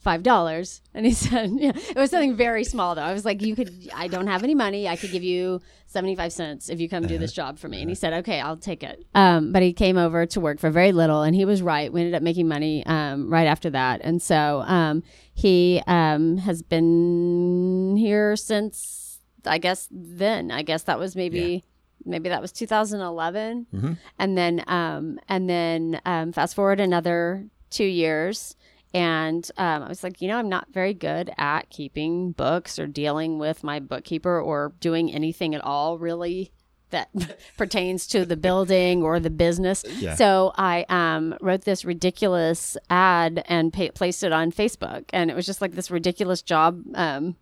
five 0.00 0.22
dollars. 0.22 0.80
And 0.94 1.04
he 1.06 1.12
said 1.24 1.50
yeah. 1.58 1.72
it 1.74 1.96
was 1.96 2.10
something 2.10 2.36
very 2.36 2.64
small 2.64 2.94
though. 2.94 3.02
I 3.02 3.12
was 3.12 3.24
like 3.24 3.42
you 3.42 3.54
could 3.56 3.72
i 3.94 4.08
don't 4.08 4.26
have 4.28 4.42
any 4.44 4.54
money. 4.54 4.88
I 4.88 4.96
could 4.96 5.10
give 5.10 5.22
you 5.24 5.60
75 5.86 6.32
cents 6.32 6.68
if 6.68 6.80
you 6.80 6.88
come 6.88 7.06
do 7.06 7.16
this 7.18 7.36
Uh-huh. 7.38 7.48
job 7.52 7.58
for 7.58 7.68
me. 7.68 7.80
And 7.80 7.88
he 7.90 7.94
said 7.94 8.12
okay 8.14 8.40
i'll 8.40 8.56
take 8.56 8.82
it. 8.82 9.04
Um, 9.14 9.52
but 9.52 9.62
he 9.62 9.72
came 9.72 9.96
over 9.98 10.24
to 10.26 10.40
work 10.40 10.58
for 10.60 10.70
very 10.70 10.92
little 10.92 11.22
and 11.22 11.34
he 11.34 11.44
was 11.44 11.62
right. 11.62 11.92
We 11.92 12.00
ended 12.02 12.14
up 12.14 12.22
making 12.22 12.46
money 12.48 12.84
um, 12.86 13.28
right 13.30 13.46
after 13.46 13.70
that. 13.70 14.00
And 14.04 14.20
so 14.22 14.62
um, 14.66 15.02
he 15.34 15.82
um, 15.86 16.36
has 16.38 16.62
been 16.62 17.96
here 17.96 18.36
since 18.36 19.18
i 19.46 19.58
guess 19.58 19.88
then. 19.90 20.50
I 20.50 20.62
guess 20.62 20.82
that 20.84 20.98
was 20.98 21.16
maybe 21.16 21.64
maybe 22.04 22.28
that 22.28 22.40
was 22.42 22.52
2011 22.52 23.66
Mm-hmm. 23.74 23.92
and 24.18 24.38
then 24.38 24.62
um 24.66 25.18
and 25.28 25.48
then 25.48 26.00
um 26.04 26.32
fast 26.32 26.54
forward 26.54 26.80
another 26.80 27.44
two 27.70 27.84
years 27.84 28.56
and 28.94 29.48
um, 29.56 29.82
I 29.82 29.88
was 29.88 30.02
like, 30.02 30.20
you 30.22 30.28
know, 30.28 30.38
I'm 30.38 30.48
not 30.48 30.68
very 30.72 30.94
good 30.94 31.30
at 31.36 31.70
keeping 31.70 32.32
books 32.32 32.78
or 32.78 32.86
dealing 32.86 33.38
with 33.38 33.62
my 33.62 33.80
bookkeeper 33.80 34.40
or 34.40 34.72
doing 34.80 35.12
anything 35.12 35.54
at 35.54 35.62
all 35.62 35.98
really 35.98 36.52
that 36.90 37.10
pertains 37.56 38.06
to 38.08 38.24
the 38.24 38.36
building 38.36 39.02
or 39.02 39.20
the 39.20 39.30
business. 39.30 39.84
Yeah. 39.98 40.14
So 40.14 40.52
I 40.56 40.86
um, 40.88 41.36
wrote 41.40 41.62
this 41.62 41.84
ridiculous 41.84 42.76
ad 42.88 43.44
and 43.46 43.72
pa- 43.72 43.90
placed 43.94 44.22
it 44.22 44.32
on 44.32 44.52
Facebook, 44.52 45.04
and 45.12 45.30
it 45.30 45.34
was 45.34 45.46
just 45.46 45.60
like 45.60 45.72
this 45.72 45.90
ridiculous 45.90 46.42
job 46.42 46.82
um, 46.94 47.36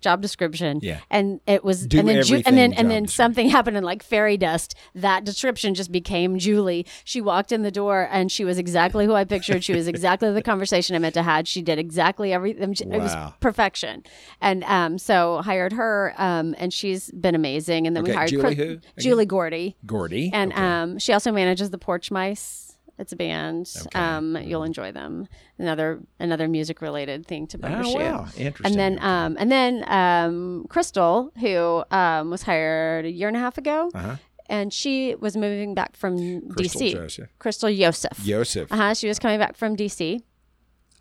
job 0.00 0.22
description. 0.22 0.80
Yeah. 0.82 0.98
And 1.10 1.40
it 1.46 1.62
was 1.64 1.86
Do 1.86 1.98
and 1.98 2.08
then 2.08 2.22
Ju- 2.22 2.42
and 2.46 2.56
then 2.56 2.72
and 2.72 2.90
then 2.90 3.06
something 3.06 3.48
happened 3.50 3.76
in 3.76 3.84
like 3.84 4.02
fairy 4.02 4.36
dust. 4.36 4.74
That 4.94 5.24
description 5.24 5.74
just 5.74 5.92
became 5.92 6.38
Julie. 6.38 6.86
She 7.04 7.20
walked 7.20 7.52
in 7.52 7.62
the 7.62 7.70
door 7.70 8.08
and 8.10 8.30
she 8.32 8.44
was 8.44 8.58
exactly 8.58 9.06
who 9.06 9.14
I 9.14 9.24
pictured. 9.24 9.62
She 9.62 9.74
was 9.74 9.86
exactly 9.94 10.32
the 10.32 10.42
conversation 10.42 10.96
I 10.96 10.98
meant 10.98 11.14
to 11.14 11.22
have. 11.22 11.46
She 11.46 11.62
did 11.62 11.78
exactly 11.78 12.32
everything. 12.32 12.72
It 12.92 13.00
was 13.00 13.12
Wow. 13.12 13.34
perfection. 13.40 14.02
And 14.40 14.64
um, 14.64 14.98
so 14.98 15.42
hired 15.42 15.72
her, 15.72 16.14
um, 16.16 16.54
and 16.58 16.72
she's 16.72 17.10
been 17.10 17.34
amazing. 17.34 17.86
And 17.86 17.94
then 17.94 18.04
we 18.04 18.12
hired 18.12 18.30
Julie 18.30 18.54
Chris- 18.54 18.56
who? 18.68 18.78
Julie 18.98 19.26
Gordy, 19.26 19.76
Gordy. 19.86 20.30
and 20.32 20.52
okay. 20.52 20.60
um, 20.62 20.98
she 20.98 21.12
also 21.12 21.30
manages 21.32 21.70
the 21.70 21.78
Porch 21.78 22.10
Mice. 22.10 22.71
It's 23.02 23.12
a 23.12 23.16
band. 23.16 23.68
Okay. 23.86 23.98
Um, 23.98 24.36
you'll 24.36 24.62
enjoy 24.62 24.92
them. 24.92 25.26
Another 25.58 26.00
another 26.20 26.46
music 26.48 26.80
related 26.80 27.26
thing 27.26 27.48
to 27.48 27.58
Bumbershoot. 27.58 27.96
oh 27.96 27.98
wow, 27.98 28.28
interesting. 28.36 28.64
And 28.64 28.98
then, 28.98 29.04
um, 29.04 29.36
and 29.40 29.50
then 29.50 29.84
um, 29.88 30.66
Crystal, 30.68 31.32
who 31.38 31.84
um, 31.90 32.30
was 32.30 32.42
hired 32.42 33.04
a 33.04 33.10
year 33.10 33.26
and 33.26 33.36
a 33.36 33.40
half 33.40 33.58
ago, 33.58 33.90
uh-huh. 33.92 34.16
and 34.46 34.72
she 34.72 35.16
was 35.16 35.36
moving 35.36 35.74
back 35.74 35.96
from 35.96 36.16
Crystal 36.50 36.80
DC. 36.80 36.92
Joseph. 36.92 37.28
Crystal 37.40 37.68
Yosef. 37.68 38.18
Joseph. 38.24 38.72
Uh 38.72 38.76
huh. 38.76 38.94
She 38.94 39.08
was 39.08 39.18
coming 39.18 39.40
back 39.40 39.56
from 39.56 39.76
DC, 39.76 40.20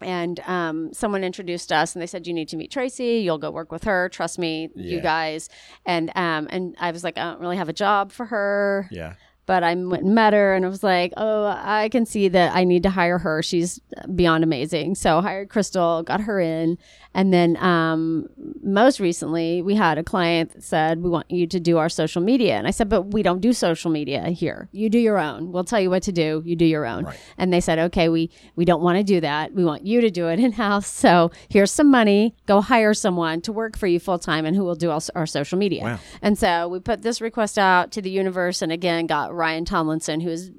and 0.02 0.40
um, 0.48 0.92
someone 0.94 1.24
introduced 1.24 1.72
us, 1.72 1.94
and 1.96 2.02
they 2.02 2.08
said, 2.08 2.26
"You 2.26 2.34
need 2.34 2.50
to 2.50 2.58
meet 2.58 2.72
Tracy. 2.72 3.20
You'll 3.24 3.38
go 3.38 3.52
work 3.52 3.72
with 3.72 3.84
her. 3.84 4.10
Trust 4.10 4.40
me, 4.40 4.70
you 4.76 5.02
guys." 5.02 5.50
And 5.86 6.12
um, 6.16 6.48
and 6.50 6.76
I 6.80 6.90
was 6.90 7.04
like, 7.04 7.20
I 7.20 7.24
don't 7.24 7.40
really 7.40 7.58
have 7.58 7.70
a 7.70 7.74
job 7.74 8.12
for 8.12 8.26
her 8.26 8.88
Yeah. 8.92 9.14
But 9.46 9.64
I 9.64 9.76
went 9.76 10.04
and 10.04 10.16
met 10.16 10.34
her 10.34 10.54
and 10.54 10.66
I 10.66 10.70
was 10.70 10.84
like, 10.84 11.14
oh, 11.18 11.46
I 11.46 11.90
can 11.90 12.06
see 12.06 12.28
that 12.30 12.56
I 12.56 12.64
need 12.64 12.84
to 12.84 12.90
hire 12.90 13.18
her. 13.18 13.42
She's 13.42 13.80
beyond 14.16 14.44
amazing. 14.44 14.96
So 14.96 15.22
hired 15.22 15.50
Crystal, 15.50 16.04
got 16.04 16.22
her 16.22 16.40
in. 16.40 16.78
And 17.14 17.34
then 17.34 17.58
um, 17.58 18.30
most 18.64 19.00
recently, 19.00 19.62
we 19.62 19.76
had 19.76 19.98
a 19.98 20.04
client 20.04 20.54
that 20.54 20.64
said, 20.64 21.02
we 21.02 21.10
want 21.10 21.30
you 21.30 21.46
to 21.48 21.60
do 21.60 21.78
our 21.78 21.90
social 21.90 22.22
media. 22.22 22.56
And 22.56 22.68
I 22.68 22.72
said, 22.72 22.88
but 22.88 23.14
we 23.14 23.22
don't 23.22 23.42
do 23.42 23.52
social 23.52 23.92
media 23.92 24.30
here. 24.30 24.70
You 24.72 24.90
do 24.90 24.98
your 24.98 25.20
own. 25.20 25.52
We'll 25.52 25.66
tell 25.66 25.80
you 25.80 25.90
what 25.90 26.04
to 26.04 26.12
do. 26.12 26.42
You 26.46 26.56
do 26.56 26.66
your 26.66 26.86
own. 26.86 27.06
Right. 27.06 27.20
And 27.38 27.52
they 27.52 27.60
said, 27.60 27.80
okay, 27.80 28.08
we, 28.08 28.30
we 28.56 28.64
don't 28.64 28.82
want 28.82 28.98
to 28.98 29.04
do 29.04 29.20
that. 29.22 29.54
We 29.54 29.66
want 29.66 29.86
you 29.86 30.00
to 30.02 30.10
do 30.10 30.30
it 30.30 30.40
in 30.40 30.54
house. 30.54 30.88
So 30.88 31.32
here's 31.50 31.72
some 31.72 31.92
money. 31.92 32.36
Go 32.46 32.62
hire 32.62 32.94
someone 32.94 33.42
to 33.42 33.52
work 33.52 33.78
for 33.78 33.88
you 33.88 34.00
full 34.00 34.20
time 34.20 34.46
and 34.46 34.56
who 34.56 34.64
will 34.64 34.76
do 34.76 34.92
our, 34.92 35.02
our 35.16 35.26
social 35.26 35.58
media. 35.58 35.84
Wow. 35.84 36.00
And 36.22 36.38
so 36.38 36.70
we 36.70 36.80
put 36.80 37.02
this 37.02 37.20
request 37.20 37.60
out 37.60 37.92
to 37.92 38.02
the 38.02 38.10
universe 38.10 38.62
and 38.62 38.72
again 38.72 39.06
got 39.06 39.34
Ryan 39.34 39.66
Tomlinson, 39.66 40.22
who 40.22 40.30
is 40.30 40.52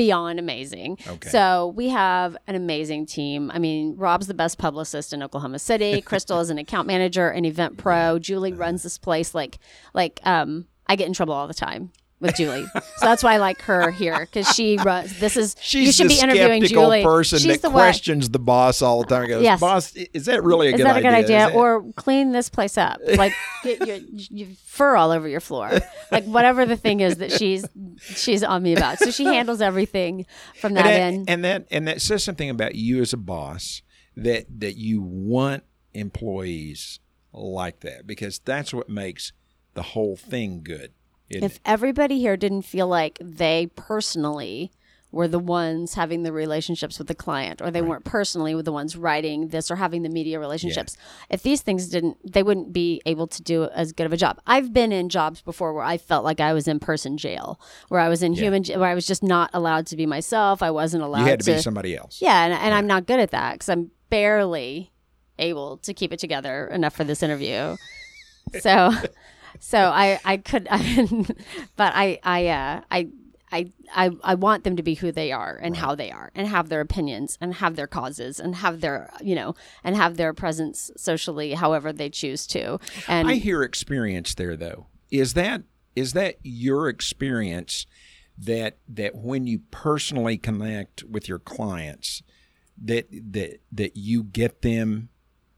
beyond 0.00 0.38
amazing. 0.38 0.96
Okay. 1.06 1.28
So 1.28 1.74
we 1.76 1.90
have 1.90 2.34
an 2.46 2.54
amazing 2.54 3.04
team. 3.04 3.50
I 3.52 3.58
mean, 3.58 3.96
Rob's 3.98 4.28
the 4.28 4.34
best 4.34 4.56
publicist 4.56 5.12
in 5.12 5.22
Oklahoma 5.22 5.58
City. 5.58 6.00
Crystal 6.10 6.40
is 6.40 6.48
an 6.48 6.56
account 6.56 6.86
manager 6.86 7.28
and 7.28 7.44
event 7.44 7.76
pro. 7.76 8.18
Julie 8.18 8.54
runs 8.54 8.82
this 8.82 8.96
place 8.96 9.34
like 9.34 9.58
like 9.92 10.18
um 10.24 10.66
I 10.86 10.96
get 10.96 11.06
in 11.06 11.12
trouble 11.12 11.34
all 11.34 11.46
the 11.46 11.52
time 11.52 11.92
with 12.20 12.36
Julie. 12.36 12.66
so 12.74 12.80
that's 13.00 13.22
why 13.22 13.34
I 13.34 13.36
like 13.38 13.60
her 13.62 13.90
here 13.90 14.18
because 14.20 14.48
she 14.54 14.76
runs. 14.78 15.18
This 15.18 15.36
is 15.36 15.56
She's 15.60 15.86
you 15.86 15.92
should 15.92 16.08
be 16.08 16.20
interviewing 16.20 16.62
Julie. 16.64 17.02
person 17.02 17.38
She's 17.38 17.60
that 17.60 17.62
the 17.68 17.70
questions 17.70 18.28
the 18.30 18.38
boss 18.38 18.82
all 18.82 19.02
the 19.02 19.06
time. 19.08 19.28
Goes, 19.28 19.42
Yes. 19.42 19.58
boss, 19.60 19.94
is 19.94 20.26
that 20.26 20.42
really 20.44 20.68
a 20.68 20.72
Is 20.72 20.76
good 20.76 20.86
that 20.86 20.96
a 20.96 20.98
idea? 20.98 21.10
good 21.10 21.16
idea? 21.24 21.46
Is 21.48 21.52
it?" 21.52 21.56
Or 21.56 21.84
clean 21.96 22.32
this 22.32 22.48
place 22.48 22.76
up. 22.78 23.00
Like 23.16 23.32
get 23.64 23.86
your, 23.86 23.96
your 24.30 24.48
fur 24.64 24.96
all 24.96 25.10
over 25.10 25.26
your 25.28 25.40
floor. 25.40 25.70
Like 26.10 26.24
whatever 26.24 26.64
the 26.66 26.76
thing 26.76 27.00
is 27.00 27.16
that 27.16 27.32
she's 27.32 27.66
she's 28.00 28.42
on 28.42 28.62
me 28.62 28.74
about. 28.74 28.98
So 28.98 29.10
she 29.10 29.24
handles 29.24 29.60
everything 29.60 30.26
from 30.60 30.74
that, 30.74 30.86
and 30.86 31.14
end. 31.16 31.30
and 31.30 31.44
that 31.44 31.66
and 31.70 31.88
that 31.88 32.00
says 32.00 32.22
something 32.24 32.48
about 32.50 32.74
you 32.74 33.00
as 33.02 33.12
a 33.12 33.16
boss 33.16 33.82
that 34.16 34.46
that 34.60 34.76
you 34.76 35.00
want 35.02 35.64
employees 35.94 37.00
like 37.32 37.80
that 37.80 38.06
because 38.06 38.38
that's 38.40 38.72
what 38.74 38.88
makes 38.88 39.32
the 39.74 39.82
whole 39.82 40.16
thing 40.16 40.62
good. 40.62 40.92
If 41.30 41.60
everybody 41.64 42.18
here 42.18 42.36
didn't 42.36 42.62
feel 42.62 42.86
like 42.86 43.18
they 43.20 43.68
personally 43.76 44.72
were 45.12 45.26
the 45.26 45.40
ones 45.40 45.94
having 45.94 46.22
the 46.22 46.32
relationships 46.32 46.96
with 46.96 47.08
the 47.08 47.14
client 47.16 47.60
or 47.60 47.70
they 47.72 47.82
weren't 47.82 48.04
personally 48.04 48.54
with 48.54 48.64
the 48.64 48.70
ones 48.72 48.96
writing 48.96 49.48
this 49.48 49.68
or 49.68 49.74
having 49.74 50.02
the 50.02 50.08
media 50.08 50.38
relationships 50.38 50.96
if 51.28 51.42
these 51.42 51.62
things 51.62 51.88
didn't 51.88 52.16
they 52.24 52.44
wouldn't 52.44 52.72
be 52.72 53.02
able 53.06 53.26
to 53.26 53.42
do 53.42 53.64
as 53.74 53.92
good 53.92 54.06
of 54.06 54.12
a 54.12 54.16
job. 54.16 54.40
I've 54.46 54.72
been 54.72 54.92
in 54.92 55.08
jobs 55.08 55.42
before 55.42 55.74
where 55.74 55.82
i 55.82 55.98
felt 55.98 56.24
like 56.24 56.38
i 56.38 56.52
was 56.52 56.68
in 56.68 56.78
person 56.78 57.16
jail 57.16 57.60
where 57.88 58.00
i 58.00 58.08
was 58.08 58.22
in 58.22 58.34
human 58.34 58.62
where 58.64 58.88
i 58.88 58.94
was 58.94 59.04
just 59.04 59.24
not 59.24 59.50
allowed 59.52 59.86
to 59.88 59.96
be 59.96 60.06
myself. 60.06 60.62
I 60.62 60.70
wasn't 60.70 61.02
allowed 61.02 61.22
you 61.22 61.26
had 61.26 61.40
to, 61.40 61.54
be 61.54 61.58
somebody 61.58 61.96
else. 61.96 62.22
yeah 62.22 62.44
and, 62.44 62.52
and 62.52 62.72
i'm 62.72 62.86
not 62.86 63.06
good 63.06 63.18
at 63.18 63.32
that 63.32 63.54
because 63.54 63.68
i'm 63.68 63.90
barely 64.10 64.92
able 65.40 65.78
to 65.78 65.94
keep 65.94 66.12
it 66.12 66.18
together 66.18 66.66
enough 66.68 66.94
for 66.94 67.04
this 67.04 67.22
interview. 67.22 67.76
So 68.60 68.92
so 69.60 69.78
i 69.78 70.18
i 70.24 70.36
could 70.36 70.66
I, 70.70 71.26
but 71.76 71.92
i 71.94 72.18
i 72.22 72.46
uh 72.48 72.80
i 72.90 73.08
I, 73.52 73.72
I, 73.92 74.10
I 74.22 74.34
want 74.36 74.62
them 74.62 74.76
to 74.76 74.82
be 74.84 74.94
who 74.94 75.10
they 75.10 75.32
are 75.32 75.58
and 75.60 75.76
how 75.76 75.96
they 75.96 76.12
are 76.12 76.30
and 76.36 76.46
have 76.46 76.68
their 76.68 76.80
opinions 76.80 77.36
and 77.40 77.54
have 77.54 77.74
their 77.74 77.88
causes 77.88 78.38
and 78.38 78.54
have 78.54 78.80
their 78.80 79.10
you 79.20 79.34
know 79.34 79.56
and 79.82 79.96
have 79.96 80.16
their 80.16 80.32
presence 80.32 80.90
socially 80.96 81.54
however 81.54 81.92
they 81.92 82.10
choose 82.10 82.46
to 82.48 82.78
and 83.08 83.28
I 83.28 83.34
hear 83.34 83.64
experience 83.64 84.34
there 84.34 84.56
though. 84.56 84.86
Is 85.10 85.34
that 85.34 85.62
is 85.96 86.12
that 86.12 86.36
your 86.42 86.88
experience 86.88 87.86
that 88.38 88.78
that 88.88 89.16
when 89.16 89.46
you 89.46 89.60
personally 89.70 90.38
connect 90.38 91.02
with 91.04 91.28
your 91.28 91.38
clients 91.38 92.22
that 92.82 93.08
that 93.10 93.60
that 93.72 93.96
you 93.96 94.22
get 94.22 94.62
them 94.62 95.08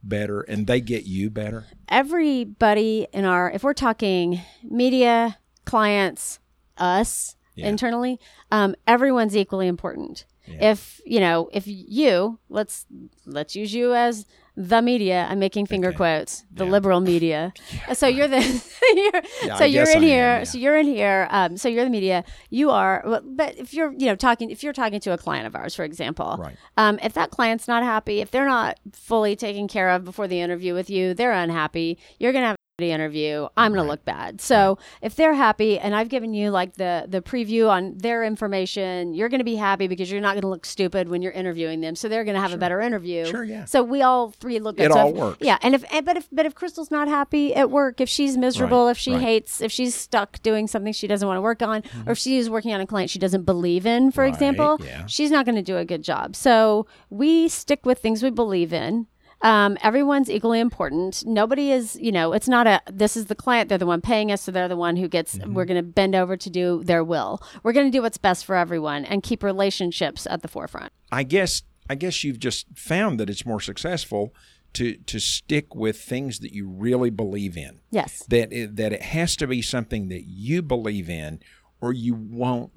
better 0.03 0.41
and 0.43 0.67
they 0.67 0.81
get 0.81 1.05
you 1.05 1.31
better? 1.31 1.67
everybody 1.89 3.07
in 3.13 3.25
our 3.25 3.51
if 3.51 3.63
we're 3.63 3.75
talking 3.75 4.41
media 4.63 5.39
clients 5.65 6.39
us 6.79 7.37
Yeah. 7.55 7.69
internally 7.69 8.19
um, 8.51 8.75
everyone's 8.87 9.37
equally 9.37 9.69
important 9.69 10.25
if 10.47 11.01
you 11.05 11.21
know 11.21 11.49
if 11.53 11.65
you 11.67 12.39
let's 12.49 12.87
let's 13.27 13.55
use 13.57 13.73
you 13.73 13.95
as 13.95 14.27
the 14.57 14.83
media 14.83 15.27
i'm 15.31 15.39
making 15.39 15.65
finger 15.67 15.89
Okay. 15.89 15.97
quotes 15.97 16.45
the 16.53 16.65
Yeah. 16.65 16.71
liberal 16.71 17.01
media 17.01 17.53
so 17.95 18.07
you're 18.07 18.29
the 18.29 18.39
you're, 18.97 19.23
Yeah, 19.43 19.55
so 19.57 19.65
you're 19.65 19.85
guess 19.85 19.95
in 19.97 20.03
I 20.03 20.07
am, 20.07 20.09
here 20.39 20.45
so 20.45 20.59
you're 20.59 20.77
in 20.77 20.87
here 20.87 21.27
um, 21.31 21.57
so 21.57 21.69
you're 21.69 21.85
the 21.85 21.91
media 21.91 22.25
you 22.51 22.71
are 22.71 23.21
but 23.25 23.57
if 23.59 23.73
you're 23.73 23.93
you 23.93 24.07
know 24.07 24.15
talking 24.17 24.51
if 24.51 24.63
you're 24.63 24.73
talking 24.75 25.01
to 25.01 25.13
a 25.13 25.19
client 25.19 25.47
of 25.47 25.55
ours 25.57 25.75
for 25.75 25.85
example 25.85 26.37
Right. 26.39 26.57
um, 26.77 26.99
if 27.03 27.13
that 27.15 27.31
client's 27.31 27.67
not 27.69 27.83
happy, 27.83 28.21
if 28.21 28.31
they're 28.31 28.45
not 28.49 28.79
fully 28.93 29.37
taken 29.37 29.69
care 29.69 29.91
of 29.91 30.05
before 30.05 30.27
the 30.29 30.41
interview 30.41 30.75
with 30.75 30.91
you, 30.91 31.15
they're 31.15 31.33
unhappy. 31.33 31.99
You're 32.19 32.33
gonna 32.33 32.47
have 32.49 32.57
interview. 32.91 33.47
I'm 33.57 33.73
gonna 33.75 33.87
look 33.89 34.05
bad. 34.05 34.41
So 34.41 34.79
if 35.03 35.15
they're 35.15 35.35
happy, 35.35 35.79
and 35.79 35.95
I've 35.95 36.09
given 36.09 36.35
you 36.35 36.51
like 36.51 36.75
the 36.75 37.05
the 37.09 37.21
preview 37.23 37.69
on 37.69 37.97
their 37.99 38.25
information, 38.25 39.15
you're 39.15 39.29
gonna 39.29 39.45
be 39.45 39.57
happy 39.57 39.87
because 39.87 40.11
you're 40.11 40.21
not 40.21 40.35
gonna 40.35 40.49
look 40.49 40.65
stupid 40.67 41.09
when 41.09 41.23
you're 41.23 41.33
interviewing 41.33 41.81
them. 41.81 41.95
So 41.95 42.09
they're 42.09 42.25
gonna 42.25 42.41
have 42.41 42.53
a 42.53 42.57
better 42.59 42.81
interview. 42.81 43.27
Sure, 43.27 43.45
yeah. 43.45 43.67
So 43.67 43.83
we 43.83 44.03
all 44.03 44.31
three 44.31 44.59
look. 44.59 44.77
Good. 44.77 44.87
It 44.87 44.93
so 44.93 44.99
all 44.99 45.11
if- 45.11 45.17
works. 45.17 45.39
Yeah, 45.41 45.59
and 45.63 45.75
if 45.75 45.85
and, 45.93 46.05
but 46.05 46.17
if 46.17 46.29
but 46.33 46.47
if 46.47 46.55
Crystal's 46.55 46.91
not 46.91 47.07
happy 47.09 47.55
at 47.55 47.71
work, 47.71 48.01
if 48.01 48.09
she's 48.09 48.37
miserable, 48.37 48.87
Right, 48.87 48.91
if 48.93 48.99
she 48.99 49.13
right. 49.13 49.21
hates, 49.21 49.61
if 49.61 49.71
she's 49.71 49.95
stuck 49.95 50.43
doing 50.43 50.67
something 50.67 50.93
she 50.93 51.07
doesn't 51.07 51.29
want 51.29 51.37
to 51.37 51.43
work 51.43 51.63
on, 51.63 51.83
or 52.07 52.13
if 52.13 52.19
she's 52.19 52.49
working 52.49 52.73
on 52.73 52.81
a 52.81 52.87
client 52.87 53.11
she 53.11 53.19
doesn't 53.19 53.45
believe 53.45 53.85
in, 53.87 54.11
for 54.11 54.23
Mm-hmm. 54.23 54.23
Right, 54.23 54.35
example, 54.35 54.81
yeah. 54.85 55.07
she's 55.07 55.31
not 55.31 55.45
going 55.45 55.57
to 55.57 55.63
do 55.63 55.77
a 55.77 55.85
good 55.85 56.03
job. 56.03 56.37
So 56.37 56.87
we 57.11 57.49
stick 57.49 57.85
with 57.85 57.99
things 57.99 58.23
we 58.23 58.31
believe 58.31 58.73
in. 58.73 59.07
Um, 59.43 59.77
everyone's 59.83 60.31
equally 60.31 60.61
important. 60.61 61.25
Nobody 61.27 61.73
is, 61.73 61.97
you 62.01 62.13
know, 62.13 62.33
it's 62.33 62.49
not 62.49 62.67
a, 62.67 62.81
this 62.91 63.17
is 63.17 63.27
the 63.27 63.35
client. 63.35 63.69
They're 63.69 63.79
the 63.79 63.87
one 63.87 64.01
paying 64.01 64.31
us. 64.31 64.43
So 64.43 64.53
they're 64.53 64.69
the 64.69 64.77
one 64.77 64.97
who 64.97 65.09
gets, 65.09 65.37
Mm-hmm. 65.37 65.55
we're 65.55 65.65
going 65.65 65.77
to 65.77 65.83
bend 65.83 66.15
over 66.15 66.37
to 66.37 66.51
do 66.51 66.83
their 66.85 67.03
will. 67.03 67.43
We're 67.63 67.73
going 67.73 67.87
to 67.91 67.97
do 67.97 68.03
what's 68.03 68.19
best 68.19 68.45
for 68.45 68.55
everyone 68.55 69.05
and 69.05 69.23
keep 69.23 69.43
relationships 69.43 70.27
at 70.31 70.43
the 70.43 70.49
forefront. 70.49 70.93
I 71.11 71.23
guess 71.25 71.63
I 71.91 71.95
guess 71.97 72.23
you've 72.23 72.39
just 72.39 72.67
found 72.77 73.19
that 73.19 73.29
it's 73.29 73.45
more 73.45 73.61
successful 73.61 74.33
to 74.75 74.97
to 74.97 75.19
stick 75.19 75.75
with 75.75 76.01
things 76.01 76.39
that 76.39 76.53
you 76.55 76.67
really 76.69 77.11
believe 77.11 77.57
in. 77.57 77.81
Yes. 77.91 78.25
That 78.29 78.53
it, 78.53 78.77
that 78.77 78.93
it 78.93 79.03
has 79.03 79.37
to 79.37 79.47
be 79.47 79.61
something 79.63 80.09
that 80.09 80.25
you 80.27 80.63
believe 80.63 81.11
in, 81.11 81.41
or 81.81 81.93
you 81.93 82.15
won't. 82.15 82.71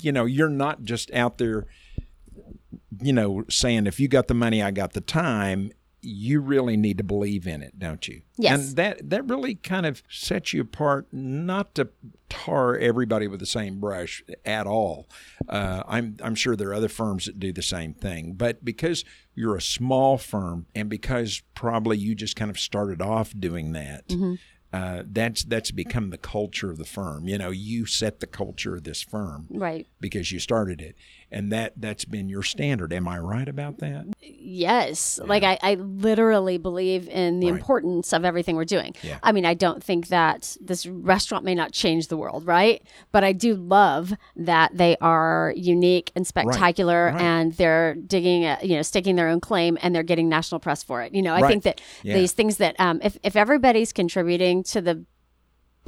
You 0.00 0.12
know, 0.12 0.24
you're 0.24 0.48
not 0.50 0.82
just 0.82 1.10
out 1.12 1.38
there. 1.38 1.66
You 3.02 3.12
know, 3.12 3.44
saying 3.48 3.86
if 3.86 4.00
you 4.00 4.08
got 4.08 4.26
the 4.28 4.34
money, 4.34 4.62
I 4.62 4.72
got 4.72 4.92
the 4.92 5.00
time. 5.00 5.70
You 6.02 6.40
really 6.40 6.76
need 6.76 6.98
to 6.98 7.04
believe 7.04 7.46
in 7.46 7.62
it, 7.62 7.78
don't 7.78 8.06
you? 8.08 8.22
Yes. 8.36 8.68
And 8.68 8.76
that 8.76 9.10
that 9.10 9.26
really 9.28 9.54
kind 9.56 9.84
of 9.86 10.02
sets 10.08 10.52
you 10.52 10.62
apart. 10.62 11.06
Not 11.12 11.74
to 11.74 11.88
tar 12.28 12.76
everybody 12.76 13.26
with 13.26 13.40
the 13.40 13.46
same 13.46 13.80
brush 13.80 14.22
at 14.46 14.66
all. 14.66 15.08
Uh, 15.48 15.82
I'm 15.86 16.16
I'm 16.22 16.34
sure 16.34 16.56
there 16.56 16.68
are 16.70 16.74
other 16.74 16.88
firms 16.88 17.26
that 17.26 17.38
do 17.38 17.52
the 17.52 17.62
same 17.62 17.92
thing, 17.92 18.32
but 18.34 18.64
because 18.64 19.04
you're 19.34 19.56
a 19.56 19.60
small 19.62 20.16
firm 20.16 20.66
and 20.74 20.88
because 20.88 21.42
probably 21.54 21.98
you 21.98 22.14
just 22.14 22.36
kind 22.36 22.50
of 22.50 22.58
started 22.58 23.02
off 23.02 23.34
doing 23.38 23.72
that. 23.72 24.04
Uh, 24.72 25.02
that's 25.04 25.42
that's 25.42 25.72
become 25.72 26.10
the 26.10 26.16
culture 26.18 26.70
of 26.70 26.78
the 26.78 26.84
firm. 26.84 27.26
You 27.26 27.38
know, 27.38 27.50
you 27.50 27.86
set 27.86 28.20
the 28.20 28.26
culture 28.28 28.76
of 28.76 28.84
this 28.84 29.02
firm 29.02 29.48
Right. 29.50 29.88
because 30.00 30.30
you 30.30 30.38
started 30.38 30.80
it. 30.80 30.94
And 31.32 31.52
that 31.52 31.74
that's 31.76 32.04
been 32.04 32.28
your 32.28 32.42
standard. 32.42 32.92
Am 32.92 33.06
I 33.06 33.18
right 33.18 33.48
about 33.48 33.78
that? 33.78 34.06
Yes. 34.20 35.18
Yeah. 35.20 35.28
Like 35.28 35.42
I, 35.42 35.58
I 35.62 35.74
literally 35.74 36.58
believe 36.58 37.08
in 37.08 37.40
the 37.40 37.50
right. 37.50 37.58
importance 37.58 38.12
of 38.12 38.24
everything 38.24 38.56
we're 38.56 38.64
doing. 38.64 38.94
Yeah. 39.02 39.18
I 39.22 39.32
mean, 39.32 39.46
I 39.46 39.54
don't 39.54 39.82
think 39.82 40.08
that 40.08 40.56
this 40.60 40.86
restaurant 40.86 41.44
may 41.44 41.54
not 41.54 41.72
change 41.72 42.08
the 42.08 42.16
world, 42.16 42.46
right? 42.46 42.82
But 43.12 43.24
I 43.24 43.32
do 43.32 43.54
love 43.54 44.12
that 44.36 44.76
they 44.76 44.96
are 45.00 45.52
unique 45.56 46.10
and 46.16 46.26
spectacular 46.26 47.06
right. 47.06 47.14
Right. 47.14 47.22
and 47.22 47.52
they're 47.54 47.94
digging, 47.94 48.44
a, 48.44 48.58
you 48.62 48.76
know, 48.76 48.82
staking 48.82 49.16
their 49.16 49.28
own 49.28 49.40
claim 49.40 49.78
and 49.82 49.94
they're 49.94 50.02
getting 50.02 50.28
national 50.28 50.60
press 50.60 50.82
for 50.82 51.02
it. 51.02 51.14
You 51.14 51.22
know, 51.22 51.34
I 51.34 51.46
think 51.46 51.62
that 51.64 51.80
yeah. 52.02 52.14
these 52.14 52.32
things 52.32 52.56
that 52.56 52.78
um, 52.80 53.00
if, 53.02 53.18
if 53.22 53.36
everybody's 53.36 53.92
contributing 53.92 54.62
to 54.64 54.80
the 54.80 55.04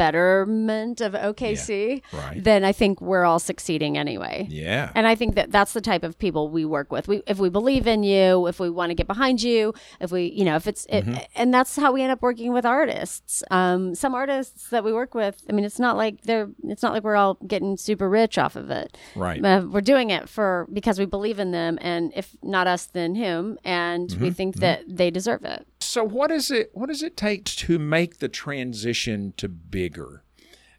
betterment 0.02 1.00
of 1.00 1.12
OKC, 1.12 2.02
yeah, 2.12 2.20
right. 2.20 2.42
then 2.42 2.64
I 2.64 2.72
think 2.72 3.00
we're 3.00 3.24
all 3.24 3.38
succeeding 3.38 3.96
anyway. 3.96 4.48
Yeah. 4.50 4.90
And 4.96 5.06
I 5.06 5.14
think 5.14 5.36
that 5.36 5.52
that's 5.52 5.74
the 5.74 5.80
type 5.80 6.02
of 6.02 6.18
people 6.18 6.48
we 6.48 6.64
work 6.64 6.90
with. 6.90 7.06
We 7.06 7.22
if 7.28 7.38
we 7.38 7.48
believe 7.48 7.86
in 7.86 8.02
you, 8.02 8.48
if 8.48 8.58
we 8.58 8.68
want 8.68 8.90
to 8.90 8.94
get 8.94 9.06
behind 9.06 9.42
you, 9.42 9.72
if 10.00 10.10
we, 10.10 10.24
you 10.32 10.44
know, 10.44 10.56
if 10.56 10.66
it's 10.66 10.86
mm-hmm. 10.86 11.14
it, 11.14 11.28
and 11.36 11.54
that's 11.54 11.76
how 11.76 11.92
we 11.92 12.02
end 12.02 12.10
up 12.10 12.20
working 12.20 12.52
with 12.52 12.66
artists. 12.66 13.44
Um, 13.52 13.94
some 13.94 14.12
artists 14.12 14.70
that 14.70 14.82
we 14.82 14.92
work 14.92 15.14
with, 15.14 15.44
I 15.48 15.52
mean, 15.52 15.64
it's 15.64 15.78
not 15.78 15.96
like 15.96 16.22
they're 16.22 16.48
it's 16.64 16.82
not 16.82 16.92
like 16.92 17.04
we're 17.04 17.16
all 17.16 17.34
getting 17.46 17.76
super 17.76 18.08
rich 18.08 18.38
off 18.38 18.56
of 18.56 18.70
it. 18.70 18.98
Right. 19.14 19.44
Uh, 19.44 19.62
we're 19.70 19.82
doing 19.82 20.10
it 20.10 20.28
for 20.28 20.66
because 20.72 20.98
we 20.98 21.06
believe 21.06 21.38
in 21.38 21.52
them 21.52 21.78
and 21.80 22.12
if 22.16 22.36
not 22.42 22.66
us 22.66 22.86
then 22.86 23.14
him 23.14 23.56
and 23.64 24.08
mm-hmm. 24.08 24.22
we 24.22 24.30
think 24.32 24.56
mm-hmm. 24.56 24.62
that 24.62 24.82
they 24.88 25.12
deserve 25.12 25.44
it. 25.44 25.64
So 25.92 26.04
what 26.04 26.30
is 26.30 26.50
it 26.50 26.70
what 26.72 26.86
does 26.86 27.02
it 27.02 27.18
take 27.18 27.44
to 27.44 27.78
make 27.78 28.16
the 28.16 28.28
transition 28.28 29.34
to 29.36 29.46
bigger? 29.46 30.24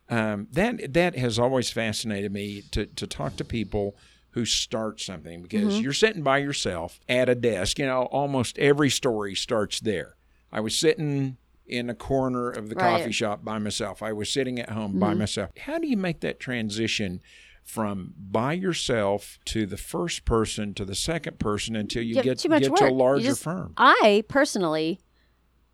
Um, 0.10 0.48
that 0.54 0.96
that 0.96 1.16
has 1.16 1.38
always 1.38 1.70
fascinated 1.70 2.32
me 2.32 2.64
to 2.72 2.88
to 2.88 3.06
talk 3.06 3.36
to 3.36 3.46
people 3.46 3.96
who 4.32 4.44
start 4.44 5.00
something 5.00 5.44
because 5.44 5.76
mm-hmm. 5.76 5.84
you're 5.84 5.94
sitting 5.94 6.24
by 6.24 6.40
yourself 6.40 7.00
at 7.08 7.30
a 7.30 7.36
desk. 7.36 7.78
You 7.78 7.86
know, 7.86 8.06
almost 8.06 8.58
every 8.58 8.90
story 8.90 9.36
starts 9.36 9.80
there. 9.80 10.16
I 10.52 10.62
was 10.62 10.76
sitting 10.76 11.38
in 11.68 11.92
a 11.92 11.96
corner 11.96 12.50
of 12.50 12.70
the 12.70 12.76
right. 12.76 12.98
coffee 12.98 13.12
shop 13.12 13.46
by 13.46 13.60
myself. 13.60 14.02
I 14.02 14.14
was 14.14 14.32
sitting 14.32 14.58
at 14.60 14.72
home 14.72 14.94
mm-hmm. 14.94 15.00
by 15.00 15.14
myself. 15.14 15.52
How 15.60 15.78
do 15.78 15.86
you 15.86 15.96
make 15.96 16.22
that 16.22 16.40
transition 16.40 17.22
from 17.64 18.14
by 18.18 18.54
yourself 18.54 19.40
to 19.46 19.66
the 19.66 19.78
first 19.78 20.26
person 20.26 20.74
to 20.74 20.86
the 20.86 20.96
second 20.96 21.40
person 21.40 21.76
until 21.76 22.04
you, 22.04 22.16
you 22.16 22.24
get, 22.24 22.42
get 22.42 22.76
to 22.76 22.88
a 22.88 22.92
larger 22.92 23.28
just, 23.28 23.44
firm. 23.44 23.74
I 23.78 24.24
personally, 24.28 25.00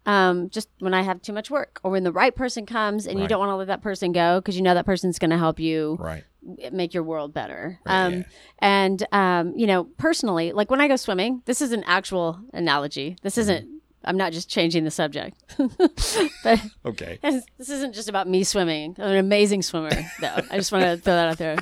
um, 0.06 0.50
just 0.50 0.70
when 0.80 0.94
I 0.94 1.02
have 1.02 1.22
too 1.22 1.34
much 1.34 1.52
work 1.52 1.80
or 1.84 1.92
when 1.92 2.04
the 2.04 2.12
right 2.12 2.36
person 2.36 2.66
comes 2.66 3.06
and 3.06 3.16
right. 3.16 3.24
you 3.24 3.28
don't 3.28 3.40
want 3.40 3.52
to 3.52 3.56
let 3.56 3.68
that 3.68 3.82
person 3.82 4.12
go 4.12 4.40
because 4.40 4.56
you 4.56 4.62
know 4.62 4.74
that 4.74 4.86
person's 4.86 5.20
going 5.20 5.32
to 5.32 5.38
help 5.38 5.60
you 5.60 5.98
right. 6.00 6.24
make 6.72 6.94
your 6.94 7.04
world 7.04 7.34
better. 7.34 7.80
Right, 7.86 8.06
um, 8.06 8.14
yeah. 8.14 8.24
And, 8.60 9.08
um, 9.12 9.54
you 9.56 9.68
know, 9.68 9.86
personally, 9.98 10.52
like 10.52 10.72
when 10.72 10.82
I 10.82 10.88
go 10.88 10.96
swimming, 10.96 11.42
this 11.46 11.62
is 11.62 11.72
an 11.72 11.84
actual 11.86 12.40
analogy. 12.54 13.18
This 13.22 13.34
mm-hmm. 13.34 13.42
isn't 13.42 13.79
I'm 14.04 14.18
not 14.18 14.32
just 14.32 14.50
changing 14.50 14.84
the 14.86 14.92
subject. 14.92 15.44
but 16.44 16.62
okay. 16.86 17.20
This 17.58 17.70
isn't 17.70 17.94
just 17.94 18.10
about 18.10 18.28
me 18.28 18.44
swimming. 18.44 18.96
I'm 18.98 19.12
an 19.12 19.18
amazing 19.18 19.62
swimmer, 19.62 19.92
though. 20.22 20.42
I 20.50 20.58
just 20.58 20.72
want 20.72 20.86
to 20.86 20.98
throw 20.98 21.16
that 21.16 21.30
out 21.30 21.38
there 21.38 21.58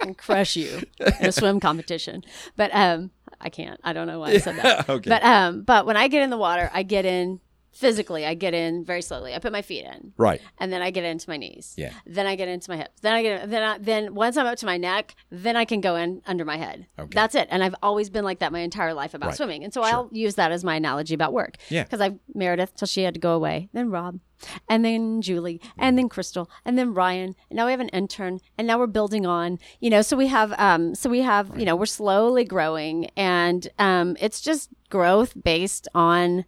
and 0.00 0.16
crush 0.16 0.56
you 0.56 0.82
in 1.00 1.26
a 1.26 1.32
swim 1.32 1.60
competition. 1.60 2.22
But 2.56 2.70
um, 2.72 3.10
I 3.40 3.48
can't. 3.48 3.80
I 3.82 3.92
don't 3.92 4.06
know 4.06 4.20
why 4.20 4.30
I 4.30 4.38
said 4.38 4.56
that. 4.56 4.88
okay. 4.88 5.08
But 5.08 5.22
um, 5.24 5.62
but 5.62 5.86
when 5.86 5.96
I 5.96 6.08
get 6.08 6.22
in 6.22 6.30
the 6.30 6.38
water, 6.38 6.70
I 6.72 6.82
get 6.82 7.04
in 7.04 7.40
physically 7.72 8.26
i 8.26 8.34
get 8.34 8.54
in 8.54 8.84
very 8.84 9.02
slowly. 9.02 9.34
I 9.34 9.38
put 9.38 9.52
my 9.52 9.62
feet 9.62 9.84
in. 9.84 10.12
Right. 10.16 10.40
And 10.58 10.72
then 10.72 10.82
i 10.82 10.90
get 10.90 11.04
into 11.04 11.28
my 11.28 11.36
knees. 11.36 11.74
Yeah. 11.76 11.92
Then 12.06 12.26
i 12.26 12.36
get 12.36 12.48
into 12.48 12.70
my 12.70 12.76
hips. 12.76 13.00
Then 13.00 13.14
i 13.14 13.22
get 13.22 13.50
then 13.50 13.62
I, 13.62 13.78
then 13.78 14.14
once 14.14 14.36
i'm 14.36 14.46
up 14.46 14.58
to 14.58 14.66
my 14.66 14.76
neck 14.76 15.14
then 15.30 15.56
i 15.56 15.64
can 15.64 15.80
go 15.80 15.96
in 15.96 16.22
under 16.26 16.44
my 16.44 16.56
head. 16.56 16.86
Okay. 16.98 17.14
that's 17.14 17.34
it. 17.34 17.48
And 17.50 17.62
i've 17.62 17.74
always 17.82 18.10
been 18.10 18.24
like 18.24 18.40
that 18.40 18.52
my 18.52 18.60
entire 18.60 18.94
life 18.94 19.14
about 19.14 19.28
right. 19.28 19.36
swimming. 19.36 19.64
And 19.64 19.72
so 19.72 19.82
sure. 19.82 19.92
i'll 19.92 20.08
use 20.12 20.34
that 20.36 20.52
as 20.52 20.64
my 20.64 20.76
analogy 20.76 21.14
about 21.14 21.32
work. 21.32 21.56
Yeah. 21.68 21.84
Because 21.84 22.00
i 22.00 22.18
meredith 22.34 22.74
till 22.76 22.88
she 22.88 23.02
had 23.02 23.14
to 23.14 23.20
go 23.20 23.34
away. 23.34 23.68
Then 23.72 23.90
rob. 23.90 24.20
And 24.68 24.84
then 24.84 25.20
Julie, 25.20 25.60
and 25.76 25.98
then 25.98 26.08
Crystal, 26.08 26.50
and 26.64 26.78
then 26.78 26.94
Ryan, 26.94 27.34
and 27.50 27.56
now 27.56 27.66
we 27.66 27.72
have 27.72 27.80
an 27.80 27.90
intern, 27.90 28.40
and 28.56 28.66
now 28.66 28.78
we're 28.78 28.86
building 28.86 29.26
on, 29.26 29.58
you 29.80 29.90
know. 29.90 30.02
So 30.02 30.16
we 30.16 30.28
have, 30.28 30.52
um, 30.58 30.94
so 30.94 31.10
we 31.10 31.20
have, 31.20 31.58
you 31.58 31.64
know, 31.64 31.76
we're 31.76 31.86
slowly 31.86 32.44
growing, 32.44 33.10
and 33.16 33.68
um, 33.78 34.16
it's 34.20 34.40
just 34.40 34.70
growth 34.88 35.34
based 35.42 35.88
on 35.94 36.44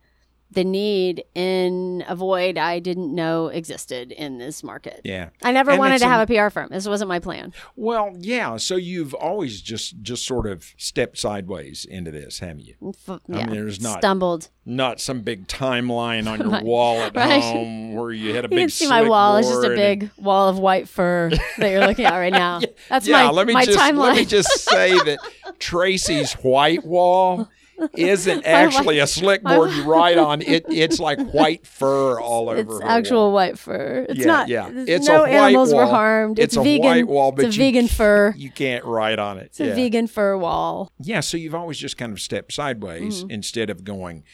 the 0.52 0.64
need 0.64 1.25
in 1.35 2.04
a 2.09 2.14
void 2.14 2.59
I 2.59 2.78
didn't 2.78 3.14
know 3.14 3.49
existed 3.49 4.12
in 4.12 4.38
this 4.38 4.62
market. 4.62 5.00
Yeah. 5.04 5.30
I 5.42 5.52
never 5.52 5.73
and 5.73 5.80
wanted 5.80 5.99
to 6.00 6.06
have 6.06 6.28
a 6.28 6.32
PR 6.32 6.50
firm. 6.50 6.68
This 6.71 6.87
wasn't 6.87 7.09
my 7.09 7.18
plan. 7.18 7.53
Well, 7.76 8.14
yeah. 8.18 8.57
So 8.57 8.76
you've 8.76 9.14
always 9.14 9.61
just 9.61 10.00
just 10.03 10.26
sort 10.26 10.46
of 10.46 10.74
stepped 10.76 11.18
sideways 11.18 11.85
into 11.85 12.11
this, 12.11 12.40
haven't 12.40 12.61
you? 12.61 12.74
F- 12.88 13.20
yeah. 13.29 13.38
I 13.38 13.46
mean, 13.46 13.50
there's 13.50 13.81
not 13.81 13.98
stumbled. 13.98 14.48
Not 14.64 15.00
some 15.00 15.22
big 15.22 15.48
timeline 15.48 16.31
on 16.31 16.40
your 16.50 16.62
wall 16.62 16.98
at 17.00 17.16
right. 17.16 17.42
home 17.42 17.94
where 17.94 18.12
you 18.12 18.35
had 18.35 18.44
a 18.44 18.46
you 18.46 18.50
big. 18.50 18.59
You 18.59 18.64
can 18.64 18.70
see 18.70 18.88
my 18.88 19.03
wall. 19.03 19.37
It's 19.37 19.48
just 19.48 19.64
a 19.64 19.70
big 19.70 20.03
and... 20.03 20.24
wall 20.24 20.48
of 20.48 20.59
white 20.59 20.88
fur 20.88 21.31
that 21.59 21.70
you're 21.70 21.87
looking 21.87 22.05
at 22.05 22.16
right 22.16 22.33
now. 22.33 22.61
That's 22.88 23.07
yeah, 23.07 23.24
my, 23.24 23.31
let 23.31 23.46
me 23.46 23.55
my 23.55 23.64
just, 23.64 23.79
timeline. 23.79 23.98
Let 23.98 24.16
me 24.16 24.24
just 24.24 24.50
say 24.61 24.92
that 24.92 25.18
Tracy's 25.59 26.35
white 26.35 26.85
wall 26.85 27.48
isn't 27.95 28.45
actually 28.47 28.99
a 28.99 29.07
slick 29.07 29.42
board 29.42 29.73
you 29.73 29.85
ride 29.85 30.18
on. 30.18 30.42
It 30.42 30.64
it's 30.68 30.99
like 30.99 31.21
white 31.33 31.66
fur 31.66 32.21
all 32.21 32.49
over. 32.49 32.77
It's 32.77 32.85
actual 32.85 33.25
wall. 33.25 33.33
white 33.33 33.59
fur. 33.59 34.07
It's 34.09 34.21
yeah, 34.21 34.27
not. 34.27 34.49
Yeah, 34.49 34.71
it's 34.73 35.07
no 35.07 35.25
animals 35.25 35.73
were 35.73 35.87
harmed. 35.87 36.38
It's, 36.38 36.55
it's 36.55 36.57
a 36.57 36.62
vegan, 36.62 36.85
white 36.85 37.07
wall, 37.07 37.33
but 37.33 37.47
it's 37.47 37.57
a 37.57 37.59
vegan 37.59 37.88
fur. 37.88 38.35
You 38.42 38.51
can't 38.51 38.85
ride 38.85 39.21
on 39.21 39.38
it. 39.38 39.47
It's 39.47 39.61
yeah. 39.61 39.66
a 39.66 39.75
vegan 39.75 40.09
fur 40.09 40.37
wall. 40.37 40.90
Yeah, 40.99 41.21
so 41.21 41.37
you've 41.37 41.55
always 41.55 41.79
just 41.79 41.97
kind 41.97 42.12
of 42.12 42.21
stepped 42.21 42.53
sideways 42.53 43.21
mm-hmm. 43.21 43.31
instead 43.31 43.71
of 43.71 43.85
going 43.85 44.25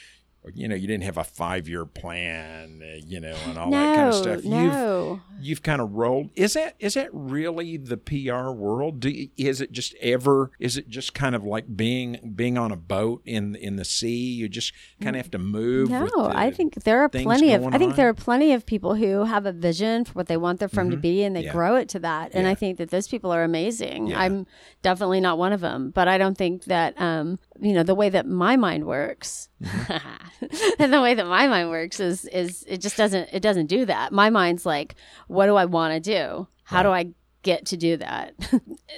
you 0.55 0.69
know, 0.69 0.75
you 0.75 0.87
didn't 0.87 1.05
have 1.05 1.19
a 1.19 1.25
five 1.25 1.69
year 1.69 1.85
plan, 1.85 2.83
uh, 2.83 3.01
you 3.07 3.21
know, 3.21 3.37
and 3.47 3.59
all 3.59 3.71
no, 3.71 3.79
that 3.79 3.97
kind 3.97 4.09
of 4.09 4.15
stuff. 4.15 4.45
No. 4.45 5.21
You've 5.39 5.47
you've 5.47 5.63
kind 5.63 5.81
of 5.81 5.93
rolled. 5.95 6.31
Is 6.35 6.55
that 6.55 6.75
is 6.79 6.95
that 6.95 7.11
really 7.13 7.77
the 7.77 7.97
PR 7.97 8.51
world? 8.51 9.01
Do, 9.01 9.29
is 9.37 9.61
it 9.61 9.73
just 9.73 9.95
ever? 10.01 10.51
Is 10.59 10.77
it 10.77 10.89
just 10.89 11.15
kind 11.15 11.35
of 11.35 11.45
like 11.45 11.77
being 11.77 12.33
being 12.35 12.59
on 12.59 12.73
a 12.73 12.77
boat 12.77 13.23
in 13.25 13.55
in 13.55 13.77
the 13.77 13.85
sea? 13.85 14.33
You 14.33 14.49
just 14.49 14.73
kind 15.01 15.17
of 15.17 15.23
have 15.23 15.31
to 15.33 15.39
move. 15.39 15.91
No, 15.91 16.31
I 16.35 16.51
think 16.51 16.75
there 16.85 17.01
are 17.01 17.09
plenty 17.09 17.53
of. 17.53 17.67
I 17.67 17.79
think 17.79 17.91
on? 17.91 17.97
there 17.97 18.09
are 18.09 18.15
plenty 18.15 18.53
of 18.53 18.67
people 18.67 18.95
who 18.95 19.25
have 19.25 19.47
a 19.47 19.53
vision 19.53 20.05
for 20.05 20.13
what 20.13 20.27
they 20.27 20.37
want 20.37 20.61
their 20.61 20.69
firm 20.69 20.89
mm-hmm. 20.89 20.97
to 20.97 21.01
be, 21.01 21.23
and 21.25 21.35
they 21.35 21.45
yeah. 21.45 21.53
grow 21.53 21.77
it 21.77 21.89
to 21.91 21.99
that. 22.01 22.33
And 22.35 22.45
yeah. 22.45 22.51
I 22.51 22.55
think 22.55 22.79
that 22.79 22.91
those 22.91 23.09
people 23.09 23.33
are 23.33 23.43
amazing. 23.43 24.09
Yeah. 24.09 24.21
I'm 24.21 24.47
definitely 24.83 25.21
not 25.21 25.39
one 25.39 25.53
of 25.53 25.61
them, 25.61 25.91
but 25.91 26.09
I 26.09 26.19
don't 26.19 26.37
think 26.37 26.65
that 26.65 27.01
um, 27.01 27.39
you 27.61 27.73
know 27.73 27.83
the 27.83 27.95
way 27.95 28.09
that 28.09 28.27
my 28.27 28.57
mind 28.57 28.87
works 28.87 29.49
mm-hmm. 29.63 30.47
and 30.83 30.93
the 30.93 31.01
way 31.01 31.15
that 31.15 31.27
my 31.27 31.47
mind 31.49 31.71
works 31.71 32.01
is 32.01 32.25
is 32.27 32.65
it 32.69 32.81
just 32.81 32.97
doesn't 32.97 33.29
it 33.33 33.41
doesn't 33.41 33.67
do 33.67 33.85
that 33.85 34.13
my 34.13 34.31
mind's 34.31 34.65
like 34.65 34.95
what 35.27 35.47
do 35.47 35.57
i 35.57 35.65
want 35.65 35.93
to 35.93 36.01
do 36.01 36.47
how 36.65 36.79
right. 36.79 37.05
do 37.05 37.11
i 37.11 37.15
get 37.43 37.67
to 37.67 37.77
do 37.77 37.97
that 37.97 38.35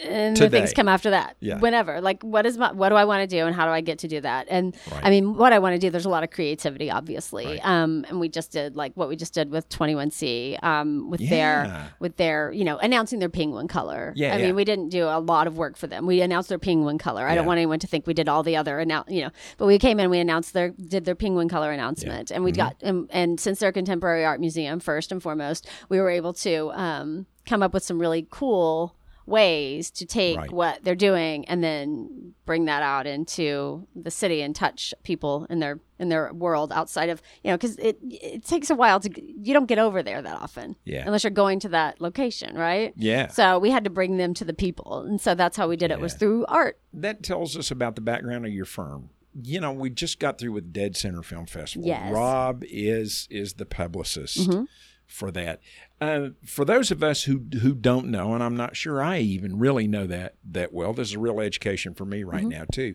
and 0.04 0.34
Today. 0.34 0.48
the 0.48 0.50
things 0.50 0.72
come 0.72 0.88
after 0.88 1.10
that 1.10 1.36
yeah. 1.40 1.58
whenever 1.58 2.00
like 2.00 2.22
what 2.22 2.46
is 2.46 2.56
my 2.56 2.72
what 2.72 2.88
do 2.88 2.94
i 2.94 3.04
want 3.04 3.28
to 3.28 3.36
do 3.36 3.44
and 3.44 3.54
how 3.54 3.66
do 3.66 3.70
i 3.70 3.82
get 3.82 3.98
to 3.98 4.08
do 4.08 4.20
that 4.20 4.46
and 4.48 4.74
right. 4.90 5.04
i 5.04 5.10
mean 5.10 5.34
what 5.34 5.52
i 5.52 5.58
want 5.58 5.74
to 5.74 5.78
do 5.78 5.90
there's 5.90 6.06
a 6.06 6.10
lot 6.10 6.22
of 6.22 6.30
creativity 6.30 6.90
obviously 6.90 7.44
right. 7.44 7.60
um 7.64 8.04
and 8.08 8.18
we 8.18 8.28
just 8.28 8.50
did 8.50 8.76
like 8.76 8.92
what 8.94 9.08
we 9.08 9.16
just 9.16 9.34
did 9.34 9.50
with 9.50 9.68
21c 9.68 10.62
um 10.64 11.10
with 11.10 11.20
yeah. 11.20 11.30
their 11.30 11.92
with 11.98 12.16
their 12.16 12.50
you 12.52 12.64
know 12.64 12.78
announcing 12.78 13.18
their 13.18 13.28
penguin 13.28 13.68
color 13.68 14.14
yeah 14.16 14.34
i 14.34 14.38
yeah. 14.38 14.46
mean 14.46 14.56
we 14.56 14.64
didn't 14.64 14.88
do 14.88 15.04
a 15.04 15.20
lot 15.20 15.46
of 15.46 15.58
work 15.58 15.76
for 15.76 15.86
them 15.86 16.06
we 16.06 16.22
announced 16.22 16.48
their 16.48 16.58
penguin 16.58 16.96
color 16.96 17.26
i 17.26 17.34
don't 17.34 17.46
want 17.46 17.58
anyone 17.58 17.78
to 17.78 17.86
think 17.86 18.06
we 18.06 18.14
did 18.14 18.28
all 18.28 18.42
the 18.42 18.56
other 18.56 18.78
announce 18.78 19.10
you 19.10 19.20
know 19.20 19.30
but 19.58 19.66
we 19.66 19.78
came 19.78 20.00
in 20.00 20.08
we 20.08 20.18
announced 20.18 20.54
their 20.54 20.70
did 20.70 21.04
their 21.04 21.14
penguin 21.14 21.48
color 21.48 21.72
announcement 21.72 22.30
and 22.30 22.42
we 22.42 22.52
mm-hmm. 22.52 22.62
got 22.62 22.76
and, 22.80 23.06
and 23.10 23.38
since 23.38 23.58
they're 23.58 23.68
a 23.68 23.72
contemporary 23.72 24.24
art 24.24 24.40
museum 24.40 24.80
first 24.80 25.12
and 25.12 25.22
foremost 25.22 25.68
we 25.90 26.00
were 26.00 26.08
able 26.08 26.32
to 26.32 26.70
um 26.72 27.26
come 27.46 27.62
up 27.62 27.74
with 27.74 27.82
some 27.82 27.98
really 27.98 28.26
cool 28.30 28.94
ways 29.30 29.90
to 29.92 30.04
take 30.04 30.36
right. 30.36 30.52
what 30.52 30.82
they're 30.82 30.94
doing 30.94 31.44
and 31.46 31.62
then 31.62 32.34
bring 32.44 32.64
that 32.64 32.82
out 32.82 33.06
into 33.06 33.86
the 33.94 34.10
city 34.10 34.42
and 34.42 34.56
touch 34.56 34.92
people 35.04 35.46
in 35.48 35.60
their 35.60 35.78
in 35.98 36.08
their 36.08 36.32
world 36.32 36.72
outside 36.72 37.08
of 37.08 37.22
you 37.44 37.50
know 37.50 37.56
because 37.56 37.76
it 37.76 37.98
it 38.02 38.44
takes 38.44 38.70
a 38.70 38.74
while 38.74 38.98
to 38.98 39.10
you 39.22 39.54
don't 39.54 39.66
get 39.66 39.78
over 39.78 40.02
there 40.02 40.20
that 40.20 40.36
often 40.40 40.74
yeah 40.84 41.04
unless 41.06 41.22
you're 41.22 41.30
going 41.30 41.60
to 41.60 41.68
that 41.68 42.00
location 42.00 42.56
right 42.56 42.92
yeah 42.96 43.28
so 43.28 43.58
we 43.58 43.70
had 43.70 43.84
to 43.84 43.90
bring 43.90 44.16
them 44.16 44.34
to 44.34 44.44
the 44.44 44.54
people 44.54 45.02
and 45.02 45.20
so 45.20 45.34
that's 45.34 45.56
how 45.56 45.68
we 45.68 45.76
did 45.76 45.90
yeah. 45.90 45.96
it 45.96 46.00
was 46.00 46.14
through 46.14 46.44
art 46.46 46.78
that 46.92 47.22
tells 47.22 47.56
us 47.56 47.70
about 47.70 47.94
the 47.94 48.00
background 48.00 48.44
of 48.44 48.52
your 48.52 48.64
firm 48.64 49.10
you 49.40 49.60
know 49.60 49.70
we 49.70 49.88
just 49.88 50.18
got 50.18 50.38
through 50.38 50.52
with 50.52 50.72
dead 50.72 50.96
center 50.96 51.22
film 51.22 51.46
festival 51.46 51.86
yes. 51.86 52.12
rob 52.12 52.64
is 52.66 53.28
is 53.30 53.54
the 53.54 53.66
publicist 53.66 54.48
mm-hmm 54.50 54.64
for 55.10 55.30
that. 55.32 55.60
Uh, 56.00 56.30
for 56.46 56.64
those 56.64 56.90
of 56.90 57.02
us 57.02 57.24
who 57.24 57.42
who 57.60 57.74
don't 57.74 58.06
know, 58.06 58.34
and 58.34 58.42
I'm 58.42 58.56
not 58.56 58.74
sure 58.74 59.02
I 59.02 59.18
even 59.18 59.58
really 59.58 59.86
know 59.86 60.06
that 60.06 60.34
that 60.50 60.72
well. 60.72 60.94
This 60.94 61.08
is 61.08 61.14
a 61.14 61.18
real 61.18 61.40
education 61.40 61.94
for 61.94 62.06
me 62.06 62.24
right 62.24 62.40
mm-hmm. 62.40 62.48
now 62.48 62.64
too. 62.72 62.94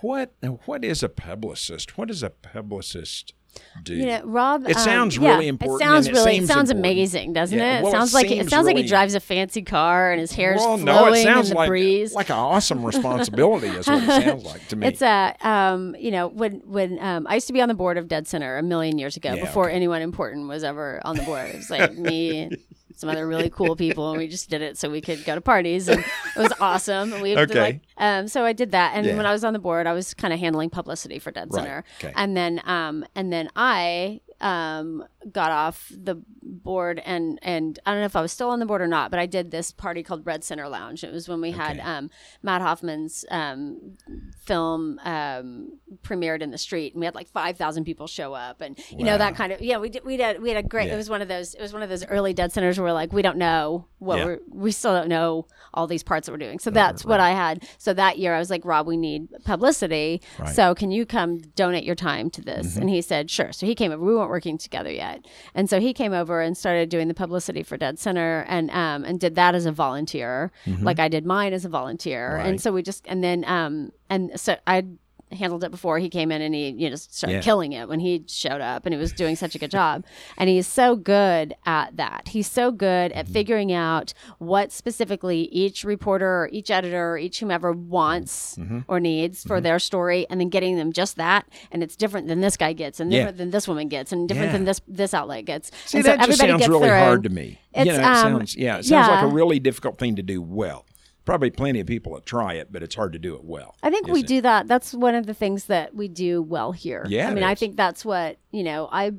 What 0.00 0.32
what 0.64 0.84
is 0.84 1.02
a 1.02 1.08
publicist? 1.08 1.98
What 1.98 2.08
does 2.08 2.22
a 2.22 2.30
publicist 2.30 3.34
do? 3.82 3.94
You 3.94 4.06
know, 4.06 4.22
Rob. 4.24 4.66
It 4.68 4.76
um, 4.76 4.82
sounds 4.82 5.16
yeah, 5.16 5.34
really 5.34 5.48
important, 5.48 5.80
It 5.80 5.84
sounds 5.84 6.06
and 6.06 6.16
it 6.16 6.18
really. 6.20 6.36
it 6.38 6.46
sounds 6.46 6.70
important. 6.70 6.92
amazing, 6.94 7.32
doesn't 7.32 7.58
Yeah, 7.58 7.78
it? 7.78 7.82
well, 7.82 7.92
it 7.92 7.94
it 7.94 7.98
sounds 7.98 8.14
like 8.14 8.30
it 8.30 8.50
sounds 8.50 8.66
like 8.66 8.76
he 8.76 8.82
drives 8.86 9.14
a 9.14 9.20
fancy 9.20 9.62
car 9.62 10.10
and 10.12 10.20
his 10.20 10.32
hair's 10.32 10.58
well, 10.60 10.76
flowing 10.78 10.84
no, 10.84 11.12
it 11.12 11.22
sounds 11.22 11.50
in 11.50 11.54
the 11.54 11.58
like 11.58 11.68
breeze. 11.68 12.14
like 12.14 12.28
an 12.30 12.36
awesome 12.36 12.84
responsibility. 12.84 13.68
is 13.68 13.86
what 13.86 14.02
it 14.02 14.06
sounds 14.24 14.44
like 14.44 14.66
to 14.68 14.76
me. 14.76 14.86
It's 14.88 15.02
a, 15.02 15.34
um, 15.42 15.94
you 15.98 16.10
know, 16.10 16.28
when 16.28 16.62
when 16.66 16.98
um, 17.00 17.26
I 17.28 17.34
used 17.34 17.46
to 17.46 17.52
be 17.52 17.60
on 17.60 17.68
the 17.68 17.74
board 17.74 17.98
of 17.98 18.08
Dead 18.08 18.26
Center 18.26 18.56
a 18.58 18.62
million 18.62 18.98
years 18.98 19.16
ago, 19.16 19.34
Yeah, 19.34 19.44
before 19.44 19.66
okay. 19.66 19.74
anyone 19.76 20.02
important 20.02 20.48
was 20.48 20.64
ever 20.64 21.00
on 21.04 21.16
the 21.16 21.22
board. 21.22 21.48
It 21.50 21.56
was 21.56 21.70
like 21.70 21.96
me 21.96 22.50
some 22.96 23.08
other 23.08 23.26
really 23.26 23.50
cool 23.50 23.76
people, 23.76 24.10
and 24.10 24.18
we 24.18 24.26
just 24.26 24.50
did 24.50 24.62
it 24.62 24.76
so 24.76 24.90
we 24.90 25.00
could 25.00 25.24
go 25.24 25.34
to 25.34 25.40
parties, 25.40 25.86
and 25.88 26.00
it 26.00 26.38
was 26.38 26.52
awesome. 26.60 27.12
And 27.12 27.22
we 27.22 27.34
did, 27.34 27.50
Okay. 27.50 27.60
like, 27.60 27.80
um, 27.98 28.26
so 28.26 28.44
I 28.44 28.52
did 28.52 28.72
that, 28.72 28.92
and 28.96 29.06
Yeah. 29.06 29.16
when 29.16 29.26
I 29.26 29.32
was 29.32 29.44
on 29.44 29.52
the 29.52 29.58
board, 29.58 29.86
I 29.86 29.92
was 29.92 30.14
kind 30.14 30.34
of 30.34 30.40
handling 30.40 30.70
publicity 30.70 31.18
for 31.18 31.30
Dead 31.30 31.48
Right, 31.52 31.62
Center, 31.62 31.84
okay. 32.00 32.12
and 32.16 32.36
then 32.36 32.60
um, 32.64 33.04
and 33.14 33.32
then 33.32 33.48
I 33.54 34.20
um 34.40 35.04
got 35.32 35.50
off 35.50 35.90
the 35.96 36.22
board 36.42 37.00
and 37.04 37.38
and 37.42 37.78
I 37.84 37.90
don't 37.92 38.00
know 38.00 38.06
if 38.06 38.14
I 38.16 38.20
was 38.20 38.32
still 38.32 38.50
on 38.50 38.60
the 38.60 38.66
board 38.66 38.80
or 38.80 38.86
not, 38.86 39.10
but 39.10 39.18
I 39.18 39.26
did 39.26 39.50
this 39.50 39.72
party 39.72 40.02
called 40.02 40.24
Dead 40.24 40.44
Center 40.44 40.68
Lounge. 40.68 41.02
It 41.04 41.12
was 41.12 41.28
when 41.28 41.40
we 41.40 41.50
had 41.50 41.80
um 41.80 42.10
Matt 42.42 42.62
Hoffman's 42.62 43.24
um 43.30 43.96
film 44.44 44.98
um 45.04 45.78
premiered 46.02 46.42
in 46.42 46.50
the 46.50 46.58
street 46.58 46.94
and 46.94 47.00
we 47.00 47.06
had 47.06 47.14
like 47.14 47.28
5,000 47.28 47.84
people 47.84 48.06
show 48.06 48.34
up 48.34 48.60
and 48.60 48.78
you 48.90 49.04
know 49.04 49.18
that 49.18 49.34
kind 49.34 49.52
of 49.52 49.60
yeah 49.60 49.78
we 49.78 49.88
did 49.88 50.04
we 50.04 50.16
did 50.16 50.40
we 50.40 50.50
had 50.50 50.64
a 50.64 50.66
great 50.66 50.86
Yeah. 50.88 50.94
it 50.94 50.96
was 50.96 51.10
one 51.10 51.22
of 51.22 51.28
those 51.28 51.54
it 51.54 51.60
was 51.62 51.72
one 51.72 51.82
of 51.82 51.88
those 51.88 52.04
early 52.06 52.32
dead 52.32 52.52
centers 52.52 52.78
where 52.78 52.92
like 52.92 53.12
we 53.12 53.22
don't 53.22 53.38
know 53.38 53.86
what 53.98 54.18
Yeah. 54.18 54.24
we're 54.26 54.38
we 54.48 54.72
still 54.72 54.94
don't 54.94 55.08
know 55.08 55.46
all 55.74 55.86
these 55.86 56.02
parts 56.02 56.26
that 56.26 56.32
we're 56.32 56.38
doing. 56.38 56.58
So 56.58 56.70
that's 56.70 57.04
what 57.04 57.18
I 57.20 57.30
had. 57.30 57.66
So 57.78 57.92
that 57.94 58.18
year 58.18 58.34
I 58.34 58.38
was 58.38 58.50
like 58.50 58.64
Rob 58.64 58.86
we 58.86 58.96
need 58.96 59.28
publicity. 59.44 60.20
Right. 60.38 60.54
So 60.54 60.74
can 60.74 60.90
you 60.90 61.04
come 61.06 61.38
donate 61.38 61.84
your 61.84 61.94
time 61.94 62.30
to 62.30 62.40
this? 62.42 62.76
And 62.76 62.88
he 62.88 63.00
said 63.02 63.30
sure. 63.30 63.52
So 63.52 63.66
he 63.66 63.74
came 63.74 63.90
over. 63.92 64.02
We 64.04 64.14
weren't 64.14 64.30
working 64.30 64.58
together 64.58 64.90
yet. 64.90 65.15
And 65.54 65.68
so 65.70 65.80
he 65.80 65.92
came 65.92 66.12
over 66.12 66.40
and 66.40 66.56
started 66.56 66.88
doing 66.88 67.08
the 67.08 67.14
publicity 67.14 67.62
for 67.62 67.76
Dead 67.76 67.98
Center 67.98 68.44
and 68.48 68.70
um 68.70 69.04
and 69.04 69.20
did 69.20 69.34
that 69.36 69.54
as 69.54 69.66
a 69.66 69.72
volunteer. 69.72 70.52
Like 70.82 70.98
I 70.98 71.08
did 71.08 71.24
mine 71.26 71.52
as 71.52 71.64
a 71.64 71.68
volunteer. 71.68 72.36
Right. 72.36 72.46
And 72.46 72.60
so 72.60 72.72
we 72.72 72.82
just 72.82 73.06
and 73.06 73.22
then 73.22 73.44
um 73.46 73.92
and 74.10 74.38
so 74.38 74.56
I 74.66 74.84
handled 75.32 75.64
it 75.64 75.70
before 75.72 75.98
he 75.98 76.08
came 76.08 76.30
in 76.30 76.40
and 76.40 76.54
he 76.54 76.68
you 76.68 76.84
know 76.86 76.90
just 76.90 77.12
started 77.16 77.34
Yeah. 77.36 77.40
killing 77.42 77.72
it 77.72 77.88
when 77.88 77.98
he 77.98 78.24
showed 78.28 78.60
up 78.60 78.86
and 78.86 78.92
he 78.94 78.98
was 79.00 79.12
doing 79.12 79.34
such 79.34 79.54
a 79.56 79.58
good 79.58 79.72
job 79.72 80.04
and 80.38 80.48
he's 80.48 80.66
so 80.68 80.94
good 80.94 81.54
at 81.66 81.96
that 81.96 82.28
he's 82.28 82.48
so 82.50 82.70
good 82.70 83.10
Mm-hmm. 83.10 83.18
at 83.18 83.28
figuring 83.28 83.72
out 83.72 84.14
what 84.38 84.70
specifically 84.72 85.42
each 85.52 85.82
reporter 85.84 86.26
or 86.44 86.48
each 86.52 86.70
editor 86.70 87.10
or 87.12 87.18
each 87.18 87.40
whomever 87.40 87.72
wants 87.72 88.56
Mm-hmm. 88.56 88.80
or 88.88 89.00
needs 89.00 89.42
for 89.42 89.60
their 89.60 89.78
story 89.78 90.26
and 90.30 90.40
then 90.40 90.48
getting 90.48 90.76
them 90.76 90.92
just 90.92 91.16
that 91.16 91.46
and 91.72 91.82
it's 91.82 91.96
different 91.96 92.28
than 92.28 92.40
this 92.40 92.56
guy 92.56 92.72
gets 92.72 93.00
and 93.00 93.12
Yeah. 93.12 93.18
different 93.18 93.38
than 93.38 93.50
this 93.50 93.66
woman 93.66 93.88
gets 93.88 94.12
and 94.12 94.28
different 94.28 94.48
Yeah. 94.50 94.52
than 94.58 94.64
this 94.64 94.80
this 94.86 95.12
outlet 95.12 95.44
gets 95.44 95.70
See, 95.86 95.98
and 95.98 96.04
so 96.04 96.10
that 96.16 96.26
just 96.26 96.40
everybody 96.40 96.62
sounds 96.64 96.68
really 96.70 96.88
hard 96.88 97.18
own- 97.18 97.22
to 97.24 97.30
me. 97.30 97.58
It's, 97.74 97.86
you 97.86 97.92
know, 97.92 97.98
it 97.98 98.04
um, 98.04 98.14
sounds 98.16 98.56
yeah, 98.56 98.78
it 98.78 98.84
sounds 98.84 99.08
like 99.08 99.24
a 99.24 99.26
really 99.34 99.58
difficult 99.58 99.98
thing 99.98 100.16
to 100.16 100.22
do 100.22 100.40
well. 100.40 100.86
Probably 101.26 101.50
plenty 101.50 101.80
of 101.80 101.86
people 101.86 102.14
that 102.14 102.24
try 102.24 102.54
it, 102.54 102.72
but 102.72 102.82
it's 102.82 102.94
hard 102.94 103.12
to 103.12 103.18
do 103.18 103.34
it 103.34 103.44
well. 103.44 103.76
I 103.82 103.90
think 103.90 104.06
we 104.06 104.20
it? 104.20 104.26
do 104.26 104.40
that. 104.40 104.66
That's 104.68 104.94
one 104.94 105.14
of 105.14 105.26
the 105.26 105.34
things 105.34 105.66
that 105.66 105.94
we 105.94 106.08
do 106.08 106.40
well 106.40 106.72
here. 106.72 107.04
Yeah, 107.08 107.28
I 107.28 107.34
mean, 107.34 107.44
I. 107.44 107.52
Mm-hmm. 107.52 107.58
think 107.58 107.76
that's 107.76 108.04
what 108.04 108.38
you 108.52 108.62
know. 108.62 108.88
I 108.90 109.12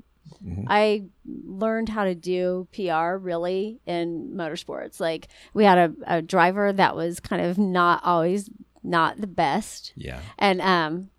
I 0.67 1.03
learned 1.25 1.89
how 1.89 2.05
to 2.05 2.15
do 2.15 2.67
PR 2.73 3.15
really 3.17 3.79
in 3.85 4.33
motorsports. 4.35 4.99
Like 4.99 5.27
we 5.53 5.63
had 5.65 5.77
a, 5.77 6.17
a 6.17 6.21
driver 6.21 6.73
that 6.73 6.95
was 6.95 7.19
kind 7.19 7.41
of 7.41 7.57
not 7.57 8.01
always 8.03 8.49
not 8.83 9.19
the 9.19 9.27
best, 9.27 9.93
Yeah. 9.97 10.21
and 10.39 10.61
um, 10.61 11.09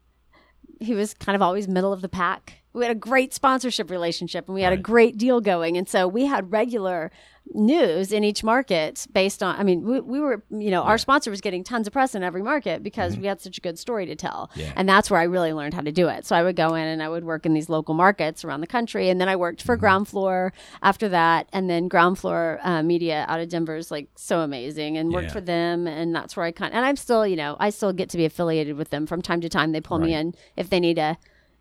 he 0.80 0.94
was 0.94 1.12
kind 1.14 1.36
of 1.36 1.42
always 1.42 1.68
middle 1.68 1.92
of 1.92 2.00
the 2.00 2.08
pack. 2.08 2.62
We 2.72 2.84
had 2.84 2.92
a 2.96 2.98
great 2.98 3.34
sponsorship 3.34 3.90
relationship 3.90 4.46
and 4.46 4.54
we 4.54 4.62
had 4.62 4.72
a 4.72 4.76
great 4.76 5.16
deal 5.18 5.40
going. 5.40 5.76
And 5.76 5.88
so 5.88 6.06
we 6.06 6.26
had 6.26 6.52
regular 6.52 7.10
news 7.54 8.12
in 8.12 8.24
each 8.24 8.44
market 8.44 9.06
based 9.12 9.42
on, 9.42 9.56
I 9.56 9.62
mean, 9.62 9.82
we, 9.82 10.00
we 10.00 10.20
were, 10.20 10.42
you 10.50 10.70
know, 10.70 10.82
our 10.82 10.98
sponsor 10.98 11.30
was 11.30 11.40
getting 11.40 11.64
tons 11.64 11.86
of 11.86 11.92
press 11.92 12.14
in 12.14 12.22
every 12.22 12.42
market 12.42 12.82
because 12.82 13.16
we 13.16 13.26
had 13.26 13.40
such 13.40 13.58
a 13.58 13.60
good 13.60 13.78
story 13.78 14.06
to 14.06 14.14
tell. 14.14 14.48
Mm-hmm. 14.52 14.60
Yeah. 14.60 14.72
And 14.76 14.88
that's 14.88 15.10
where 15.10 15.20
I 15.20 15.24
really 15.24 15.52
learned 15.52 15.74
how 15.74 15.80
to 15.80 15.92
do 15.92 16.08
it. 16.08 16.26
So 16.26 16.36
I 16.36 16.42
would 16.42 16.56
go 16.56 16.74
in 16.74 16.86
and 16.86 17.02
I 17.02 17.08
would 17.08 17.24
work 17.24 17.46
in 17.46 17.54
these 17.54 17.68
local 17.68 17.94
markets 17.94 18.44
around 18.44 18.60
the 18.60 18.66
country. 18.66 19.08
And 19.08 19.20
then 19.20 19.28
I 19.28 19.36
worked 19.36 19.60
Mm-hmm. 19.60 19.66
for 19.66 19.76
Ground 19.76 20.08
Floor 20.08 20.52
after 20.82 21.08
that. 21.08 21.48
And 21.52 21.68
then 21.70 21.88
Ground 21.88 22.18
Floor 22.18 22.60
uh, 22.62 22.82
Media 22.82 23.24
out 23.28 23.40
of 23.40 23.48
Denver 23.48 23.76
is 23.76 23.90
like 23.90 24.08
so 24.14 24.40
amazing 24.40 24.96
and 24.96 25.12
worked 25.12 25.28
Yeah. 25.28 25.32
for 25.32 25.40
them. 25.40 25.86
And 25.86 26.14
that's 26.14 26.36
where 26.36 26.44
I 26.46 26.52
kind 26.52 26.72
and 26.74 26.84
I'm 26.84 26.96
still, 26.96 27.26
you 27.26 27.36
know, 27.36 27.56
I 27.58 27.70
still 27.70 27.92
get 27.92 28.08
to 28.10 28.16
be 28.16 28.24
affiliated 28.24 28.76
with 28.76 28.90
them 28.90 29.06
from 29.06 29.22
time 29.22 29.40
to 29.40 29.48
time. 29.48 29.72
They 29.72 29.80
pull 29.80 29.98
me 29.98 30.14
in 30.14 30.34
if 30.56 30.70
they 30.70 30.80
need 30.80 30.98
a, 30.98 31.18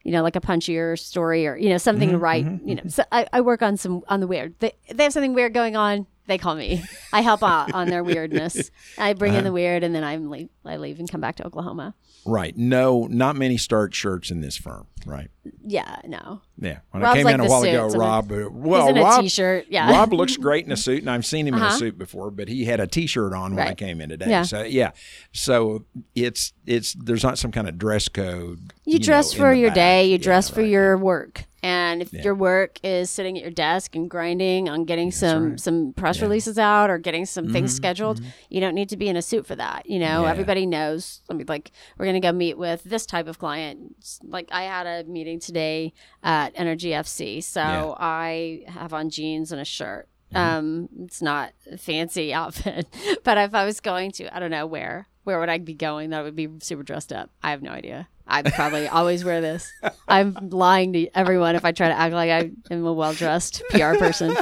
you 0.08 0.14
know, 0.14 0.24
like 0.24 0.38
a 0.38 0.42
punchier 0.42 0.98
story 0.98 1.46
or, 1.46 1.58
you 1.58 1.68
know, 1.68 1.78
something 1.78 2.08
Mm-hmm, 2.08 2.16
to 2.16 2.18
write, 2.18 2.46
you 2.64 2.76
know, 2.76 2.84
so 2.88 3.04
I, 3.12 3.28
I 3.34 3.42
work 3.42 3.62
on 3.62 3.76
some, 3.76 4.04
on 4.08 4.22
the 4.22 4.28
weird. 4.28 4.56
They, 4.60 4.72
they 4.90 5.04
have 5.04 5.12
something 5.12 5.34
weird 5.34 5.54
going 5.54 5.76
on. 5.76 6.08
They 6.28 6.38
call 6.38 6.56
me. 6.56 6.84
I 7.14 7.22
help 7.22 7.42
out 7.42 7.74
on 7.74 7.88
their 7.90 8.04
weirdness. 8.04 8.70
I 8.98 9.14
bring 9.14 9.32
Uh-huh. 9.32 9.40
in 9.40 9.44
the 9.46 9.52
weird 9.52 9.84
and 9.84 9.96
then 9.96 10.04
I 10.04 10.18
leave, 10.18 10.50
I 10.66 10.78
leave 10.78 11.00
and 11.00 11.10
come 11.10 11.22
back 11.22 11.38
to 11.38 11.46
Oklahoma. 11.48 11.96
Right. 12.26 12.56
No, 12.58 13.08
not 13.10 13.38
many 13.38 13.56
start 13.58 13.96
shirts 13.96 14.30
in 14.30 14.42
this 14.42 14.58
firm. 14.58 14.88
Right. 15.06 15.30
Yeah, 15.66 16.02
no. 16.06 16.42
Yeah. 16.60 16.80
When 16.92 17.02
Rob's 17.02 17.14
I 17.14 17.16
came 17.20 17.26
like 17.26 17.34
in 17.36 17.40
a 17.40 17.46
while 17.46 17.64
ago, 17.64 17.86
a- 17.88 17.98
Rob. 17.98 18.30
uh, 18.30 18.50
well, 18.52 18.90
in 18.90 18.96
Rob, 18.98 19.22
t-shirt. 19.22 19.68
Yeah. 19.70 19.90
Rob 19.90 20.12
looks 20.12 20.36
great 20.36 20.66
in 20.66 20.72
a 20.74 20.76
suit, 20.76 21.00
and 21.00 21.10
I've 21.10 21.26
seen 21.26 21.48
him 21.48 21.54
in 21.54 21.62
a 21.62 21.68
Uh-huh. 21.68 21.78
suit 21.78 21.98
before, 21.98 22.30
but 22.30 22.50
he 22.50 22.66
had 22.66 22.82
a 22.82 22.88
T-shirt 22.88 23.32
on 23.34 23.56
when 23.56 23.66
I 23.70 23.74
came 23.74 24.02
in 24.02 24.10
today. 24.10 24.30
Yeah. 24.30 24.42
So 24.42 24.64
yeah, 24.64 24.92
so 25.32 25.86
it's 26.16 26.52
it's 26.66 26.94
there's 26.94 27.24
not 27.24 27.38
some 27.38 27.54
kind 27.54 27.70
of 27.70 27.78
dress 27.78 28.10
code. 28.10 28.74
you 28.84 29.00
know, 29.00 29.06
dress 29.06 29.32
in 29.32 29.40
for 29.40 29.54
your 29.54 29.70
back. 29.70 29.76
day 29.76 30.06
you 30.08 30.12
Yeah, 30.14 30.18
dress 30.18 30.50
for 30.50 30.60
right. 30.62 30.70
your 30.70 30.98
work 30.98 31.46
and 31.68 32.02
if 32.02 32.12
your 32.26 32.36
work 32.36 32.80
is 32.84 33.10
sitting 33.10 33.38
at 33.38 33.42
your 33.44 33.52
desk 33.68 33.96
and 33.98 34.10
grinding 34.10 34.70
on 34.70 34.86
getting 34.86 35.12
some 35.12 35.58
some 35.58 35.94
press 35.94 36.22
releases 36.22 36.58
out 36.58 36.90
or 36.90 36.98
getting 36.98 37.26
some 37.26 37.48
things 37.56 37.74
scheduled 37.76 38.20
you 38.50 38.60
don't 38.64 38.76
need 38.80 38.90
to 38.90 38.98
be 38.98 39.08
in 39.10 39.16
a 39.18 39.22
suit 39.22 39.46
for 39.46 39.56
that 39.56 39.82
you 39.94 40.00
know? 40.00 40.06
Mm-hmm, 40.18 40.24
Yeah. 40.26 40.32
everybody 40.36 40.66
knows 40.66 41.22
i 41.30 41.34
mean 41.34 41.46
like 41.48 41.72
we're 41.98 42.06
gonna 42.06 42.20
go 42.30 42.32
meet 42.32 42.58
with 42.58 42.84
this 42.84 43.06
type 43.06 43.28
of 43.28 43.36
client. 43.40 43.78
Like 44.24 44.48
i 44.52 44.64
had 44.64 44.86
a 44.88 44.98
meeting 45.10 45.40
today 45.40 45.94
at 46.24 46.54
energy 46.56 46.92
fc 46.92 47.44
so 47.44 47.60
Yeah. 47.62 47.94
i 48.00 48.62
have 48.68 48.94
on 48.94 49.10
jeans 49.10 49.52
and 49.52 49.60
a 49.62 49.66
shirt. 49.66 50.08
Mm-hmm. 50.34 50.38
um 50.58 50.90
it's 51.06 51.22
not 51.22 51.54
a 51.72 51.78
fancy 51.78 52.34
outfit 52.42 52.86
but 53.24 53.38
if 53.38 53.54
i 53.56 53.64
was 53.66 53.80
going 53.80 54.12
to 54.18 54.24
i 54.36 54.40
don't 54.42 54.52
know 54.52 54.66
where 54.68 55.08
where 55.28 55.40
would 55.40 55.50
i 55.50 55.58
be 55.58 55.74
going 55.74 56.10
that 56.12 56.24
would 56.24 56.36
be 56.36 56.48
super 56.62 56.84
dressed 56.84 57.12
up 57.12 57.30
i 57.44 57.52
have 57.52 57.62
no 57.62 57.72
idea 57.72 58.08
I'd 58.28 58.52
probably 58.54 58.88
always 58.90 59.24
wear 59.24 59.40
this. 59.40 59.72
I'm 60.08 60.36
lying 60.50 60.92
to 60.94 61.08
everyone 61.18 61.56
if 61.56 61.64
I 61.64 61.72
try 61.72 61.88
to 61.88 61.94
act 61.98 62.14
like 62.14 62.30
I 62.30 62.52
am 62.70 62.86
a 62.86 62.92
well 62.92 63.14
dressed 63.14 63.64
PR 63.70 63.96
person. 63.96 64.36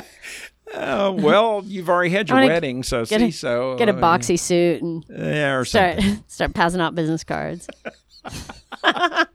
Uh, 0.73 1.13
well, 1.15 1.61
you've 1.65 1.87
already 1.87 2.09
had 2.09 2.27
your 2.27 2.39
wedding, 2.39 2.81
so 2.81 3.05
get 3.05 3.19
see, 3.21 3.27
a- 3.27 3.31
so 3.31 3.75
Get 3.77 3.87
a 3.87 3.93
uh, 3.93 4.01
boxy 4.01 4.39
suit 4.39 4.81
and 4.81 5.05
yeah, 5.07 5.53
or 5.53 5.65
start 5.65 6.01
something. 6.01 6.23
start 6.27 6.53
passing 6.55 6.81
out 6.81 6.95
business 6.95 7.23
cards. 7.23 7.67
I'm 8.91 9.27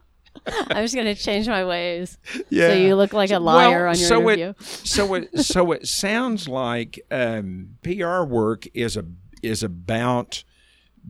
just 0.83 0.95
gonna 0.95 1.15
change 1.15 1.47
my 1.47 1.63
ways 1.63 2.17
Yeah. 2.49 2.69
so 2.69 2.73
you 2.73 2.95
look 2.95 3.13
like 3.13 3.31
a 3.31 3.39
liar 3.39 3.83
well, 3.85 3.89
on 3.91 3.99
your 3.99 4.07
so 4.09 4.21
interview. 4.21 4.49
It, 4.49 4.63
so 4.63 5.13
it 5.13 5.39
so 5.39 5.71
it 5.71 5.87
sounds 5.87 6.49
like 6.49 6.99
um, 7.09 7.77
PR 7.83 8.23
work 8.23 8.67
is 8.73 8.97
a 8.97 9.05
is 9.41 9.63
about 9.63 10.43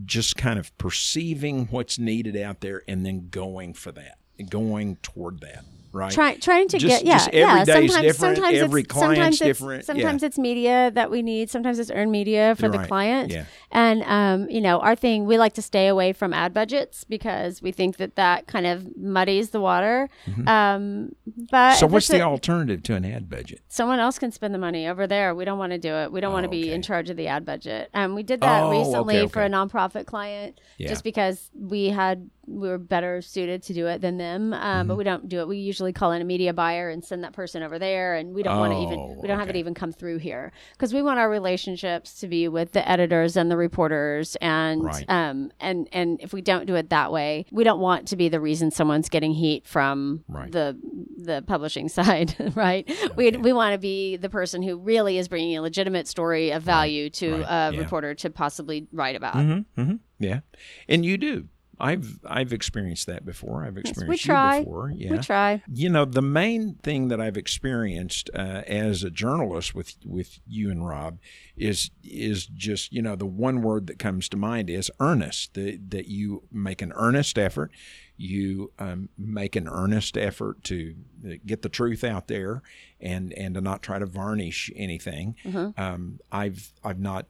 just 0.05 0.37
kind 0.37 0.59
of 0.59 0.75
perceiving 0.77 1.67
what's 1.67 1.99
needed 1.99 2.37
out 2.37 2.61
there 2.61 2.83
and 2.87 3.05
then 3.05 3.29
going 3.29 3.73
for 3.73 3.91
that, 3.91 4.17
going 4.49 4.97
toward 4.97 5.41
that, 5.41 5.63
right? 5.91 6.11
Try, 6.11 6.35
trying 6.35 6.67
to 6.69 6.77
Just- 6.77 7.03
get 7.03 7.05
yeah 7.05 7.17
just 7.17 7.29
every 7.29 7.39
yeah 7.39 7.63
sometimes 7.63 8.01
different, 8.01 8.37
sometimes 8.37 8.57
every 8.59 8.81
it's, 8.81 8.93
sometimes 8.93 9.41
it's, 9.41 9.59
sometimes 9.85 10.21
yeah. 10.21 10.25
it's 10.25 10.37
media 10.37 10.91
that 10.93 11.11
we 11.11 11.21
need 11.21 11.49
sometimes 11.49 11.79
it's 11.79 11.91
earned 11.91 12.11
media 12.11 12.55
for 12.55 12.69
the 12.69 12.79
client 12.85 13.31
yeah. 13.31 13.45
And 13.71 14.03
um, 14.03 14.49
you 14.49 14.61
know 14.61 14.79
our 14.79 14.95
thing 14.95 15.25
we 15.25 15.37
like 15.37 15.53
to 15.53 15.61
stay 15.61 15.87
away 15.87 16.13
from 16.13 16.33
ad 16.33 16.53
budgets 16.53 17.03
because 17.03 17.61
we 17.61 17.71
think 17.71 17.97
that 17.97 18.15
that 18.15 18.47
kind 18.47 18.65
of 18.67 18.95
muddies 18.97 19.49
the 19.51 19.59
water 19.61 20.09
um, 20.47 21.15
but 21.49 21.71
Mm-hmm. 21.71 21.79
so 21.79 21.87
what's 21.87 22.07
the 22.07 22.19
a- 22.19 22.23
alternative 22.23 22.83
to 22.83 22.95
an 22.95 23.05
ad 23.05 23.29
budget? 23.29 23.61
someone 23.67 23.99
else 23.99 24.19
can 24.19 24.31
spend 24.31 24.53
the 24.53 24.57
money 24.59 24.87
over 24.87 25.07
there. 25.07 25.33
We 25.35 25.45
don't 25.45 25.57
want 25.59 25.71
to 25.71 25.77
do 25.77 25.93
it. 25.93 26.11
We 26.11 26.19
don't 26.21 26.33
want 26.33 26.43
to 26.43 26.49
be 26.49 26.63
okay. 26.63 26.73
in 26.73 26.81
charge 26.81 27.09
of 27.09 27.17
the 27.17 27.27
ad 27.27 27.45
budget. 27.45 27.89
Um, 27.93 28.15
we 28.15 28.23
did 28.23 28.41
that 28.41 28.63
Oh, 28.63 28.71
recently 28.71 29.17
okay, 29.19 29.27
for 29.31 29.41
a 29.43 29.49
nonprofit 29.49 30.05
client, 30.05 30.59
Yeah. 30.77 30.89
just 30.89 31.03
because 31.03 31.49
we 31.55 31.89
had 31.89 32.29
we 32.47 32.67
were 32.67 32.77
better 32.79 33.21
suited 33.21 33.61
to 33.63 33.73
do 33.73 33.87
it 33.87 34.01
than 34.01 34.17
them. 34.17 34.53
Um, 34.53 34.61
Mm-hmm. 34.61 34.87
But 34.87 34.97
we 34.97 35.03
don't 35.03 35.29
do 35.29 35.39
it. 35.39 35.47
We 35.47 35.57
usually 35.57 35.93
call 35.93 36.11
in 36.11 36.21
a 36.21 36.25
media 36.25 36.53
buyer 36.53 36.89
and 36.89 37.03
send 37.03 37.23
that 37.23 37.33
person 37.33 37.61
over 37.63 37.77
there, 37.79 38.15
and 38.15 38.33
we 38.33 38.43
don't 38.43 38.59
want 38.59 38.73
to 38.73 38.79
even 38.79 38.99
Oh, 38.99 39.17
we 39.21 39.27
don't 39.27 39.39
have 39.39 39.49
it 39.49 39.55
even 39.55 39.73
come 39.73 39.91
through 39.91 40.17
here 40.17 40.51
because 40.73 40.93
we 40.93 41.01
want 41.01 41.19
our 41.19 41.29
relationships 41.29 42.19
to 42.21 42.27
be 42.27 42.47
with 42.47 42.71
the 42.73 42.87
editors 42.89 43.37
and 43.37 43.49
the 43.51 43.57
reporters, 43.61 44.35
and 44.41 44.83
Right. 44.83 45.05
um 45.07 45.51
and 45.59 45.87
and 45.93 46.19
if 46.21 46.33
we 46.33 46.41
don't 46.41 46.65
do 46.65 46.75
it 46.75 46.89
that 46.89 47.11
way, 47.11 47.45
we 47.51 47.63
don't 47.63 47.79
want 47.79 48.07
to 48.09 48.15
be 48.17 48.27
the 48.27 48.39
reason 48.41 48.71
someone's 48.71 49.07
getting 49.09 49.33
heat 49.33 49.65
from 49.65 50.23
Right. 50.27 50.51
the 50.51 50.77
the 51.17 51.43
publishing 51.47 51.87
side, 51.97 52.35
right? 52.55 52.89
We 53.15 53.31
we 53.31 53.53
want 53.53 53.73
to 53.73 53.77
be 53.79 54.17
the 54.17 54.29
person 54.29 54.61
who 54.61 54.77
really 54.77 55.17
is 55.17 55.27
bringing 55.29 55.55
a 55.57 55.61
legitimate 55.61 56.07
story 56.07 56.51
of 56.51 56.63
value 56.63 57.09
to 57.11 57.31
Right. 57.37 57.41
a 57.71 57.71
Yeah. 57.73 57.79
reporter 57.79 58.13
to 58.15 58.29
possibly 58.29 58.87
write 58.91 59.15
about. 59.15 59.35
Mm-hmm. 59.35 59.81
Mm-hmm. 59.81 59.95
Yeah, 60.19 60.39
and 60.89 61.05
you 61.05 61.17
do. 61.17 61.47
I've 61.81 62.19
I've 62.25 62.53
experienced 62.53 63.07
that 63.07 63.25
before. 63.25 63.65
I've 63.65 63.75
Yes, 63.75 63.89
experienced 63.89 64.23
we 64.25 64.27
try. 64.27 64.59
before. 64.59 64.91
Yeah. 64.95 65.11
We 65.11 65.17
try. 65.17 65.63
You 65.67 65.89
know, 65.89 66.05
the 66.05 66.21
main 66.21 66.75
thing 66.83 67.07
that 67.07 67.19
I've 67.19 67.37
experienced 67.37 68.29
uh, 68.35 68.61
as 68.67 69.03
a 69.03 69.09
journalist 69.09 69.73
with 69.73 69.95
with 70.05 70.39
you 70.47 70.69
and 70.69 70.87
Rob 70.87 71.17
is 71.57 71.89
is 72.03 72.45
just 72.45 72.93
you 72.93 73.01
know 73.01 73.15
the 73.15 73.25
one 73.25 73.61
word 73.61 73.87
that 73.87 73.97
comes 73.99 74.29
to 74.29 74.37
mind 74.37 74.69
is 74.69 74.91
earnest. 74.99 75.55
That 75.55 75.89
that 75.89 76.07
you 76.07 76.43
make 76.51 76.81
an 76.83 76.93
earnest 76.95 77.37
effort, 77.39 77.71
you 78.15 78.71
um, 78.77 79.09
make 79.17 79.55
an 79.55 79.67
earnest 79.67 80.17
effort 80.17 80.63
to 80.65 80.95
uh, 81.25 81.33
get 81.45 81.63
the 81.63 81.69
truth 81.69 82.03
out 82.03 82.27
there, 82.27 82.61
and 82.99 83.33
and 83.33 83.55
to 83.55 83.61
not 83.61 83.81
try 83.81 83.97
to 83.97 84.05
varnish 84.05 84.71
anything. 84.75 85.35
Um, 85.77 86.19
I've 86.31 86.73
I've 86.83 86.99
not 86.99 87.25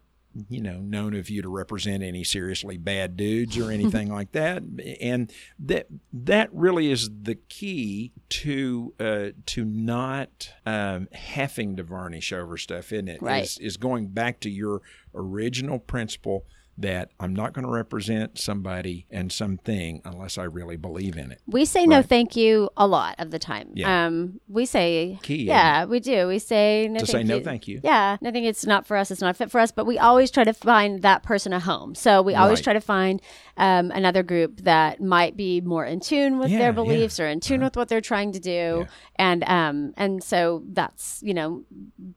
you 0.50 0.62
know 0.62 0.78
known 0.80 1.14
of 1.14 1.30
you 1.30 1.42
to 1.42 1.50
represent 1.50 2.02
any 2.04 2.24
seriously 2.24 2.78
bad 2.78 3.18
dudes 3.18 3.58
or 3.58 3.70
anything 3.78 4.10
like 4.10 4.32
that 4.32 4.64
and 5.02 5.32
that 5.60 5.88
that 6.14 6.50
really 6.54 6.90
is 6.90 7.10
the 7.24 7.36
key 7.36 8.12
to 8.30 8.94
uh, 9.00 9.28
to 9.46 9.66
not 9.66 10.54
um, 10.66 11.08
having 11.12 11.76
to 11.76 11.84
varnish 11.84 12.32
over 12.32 12.58
stuff 12.58 12.92
isn't 12.94 13.10
it? 13.10 13.22
Right. 13.22 13.44
Is- 13.44 13.58
is 13.58 13.78
going 13.78 14.08
back 14.08 14.40
to 14.42 14.50
your 14.50 14.82
original 15.14 15.80
principle 15.80 16.46
that 16.78 17.12
I'm 17.20 17.34
not 17.36 17.54
going 17.54 17.66
to 17.66 17.72
represent 17.72 18.40
somebody 18.40 19.06
and 19.12 19.32
something 19.32 20.02
unless 20.06 20.38
I 20.38 20.44
really 20.46 20.78
believe 20.78 21.18
in 21.18 21.32
it. 21.32 21.40
We 21.46 21.66
say 21.66 21.86
no 21.86 22.02
thank 22.02 22.36
you 22.36 22.70
a 22.76 22.88
lot 22.88 23.16
of 23.20 23.30
the 23.32 23.38
time. 23.40 23.70
Yeah. 23.76 24.06
Um, 24.08 24.40
we 24.48 24.66
say 24.66 25.20
Key, 25.22 25.44
Yeah, 25.44 25.86
we 25.86 26.00
do. 26.00 26.28
We 26.28 26.40
say 26.40 26.88
no 26.90 27.00
To 27.00 27.06
thank 27.06 27.12
say 27.12 27.24
no 27.24 27.38
you. 27.38 27.44
thank 27.44 27.68
you. 27.68 27.82
Yeah, 27.84 28.18
I 28.24 28.32
think 28.32 28.46
it's 28.48 28.66
not 28.66 28.88
for 28.88 28.98
us. 28.98 29.12
It's 29.12 29.22
not 29.22 29.38
fit 29.38 29.52
for 29.52 29.60
us. 29.60 29.72
But 29.72 29.86
we 29.86 30.00
always 30.00 30.32
try 30.32 30.44
to 30.44 30.54
find 30.54 31.02
that 31.04 31.24
person 31.24 31.54
a 31.54 31.60
home. 31.60 31.94
So 31.94 32.22
we 32.22 32.34
always 32.36 32.60
Right. 32.60 32.64
try 32.64 32.74
to 32.74 32.82
find 32.82 33.22
um, 33.58 33.92
another 33.92 34.24
group 34.24 34.62
that 34.62 35.02
might 35.02 35.36
be 35.38 35.62
more 35.62 35.86
in 35.86 36.00
tune 36.00 36.40
with 36.40 36.50
Yeah, 36.50 36.58
their 36.60 36.68
yeah. 36.70 36.72
beliefs 36.72 37.20
or 37.20 37.28
in 37.28 37.42
tune 37.42 37.62
with 37.62 37.76
what 37.76 37.90
they're 37.90 38.02
trying 38.02 38.32
to 38.32 38.40
do. 38.40 38.88
And 39.18 39.44
um, 39.44 39.94
and 39.98 40.24
so 40.24 40.64
that's 40.72 41.20
you 41.22 41.34
know 41.34 41.64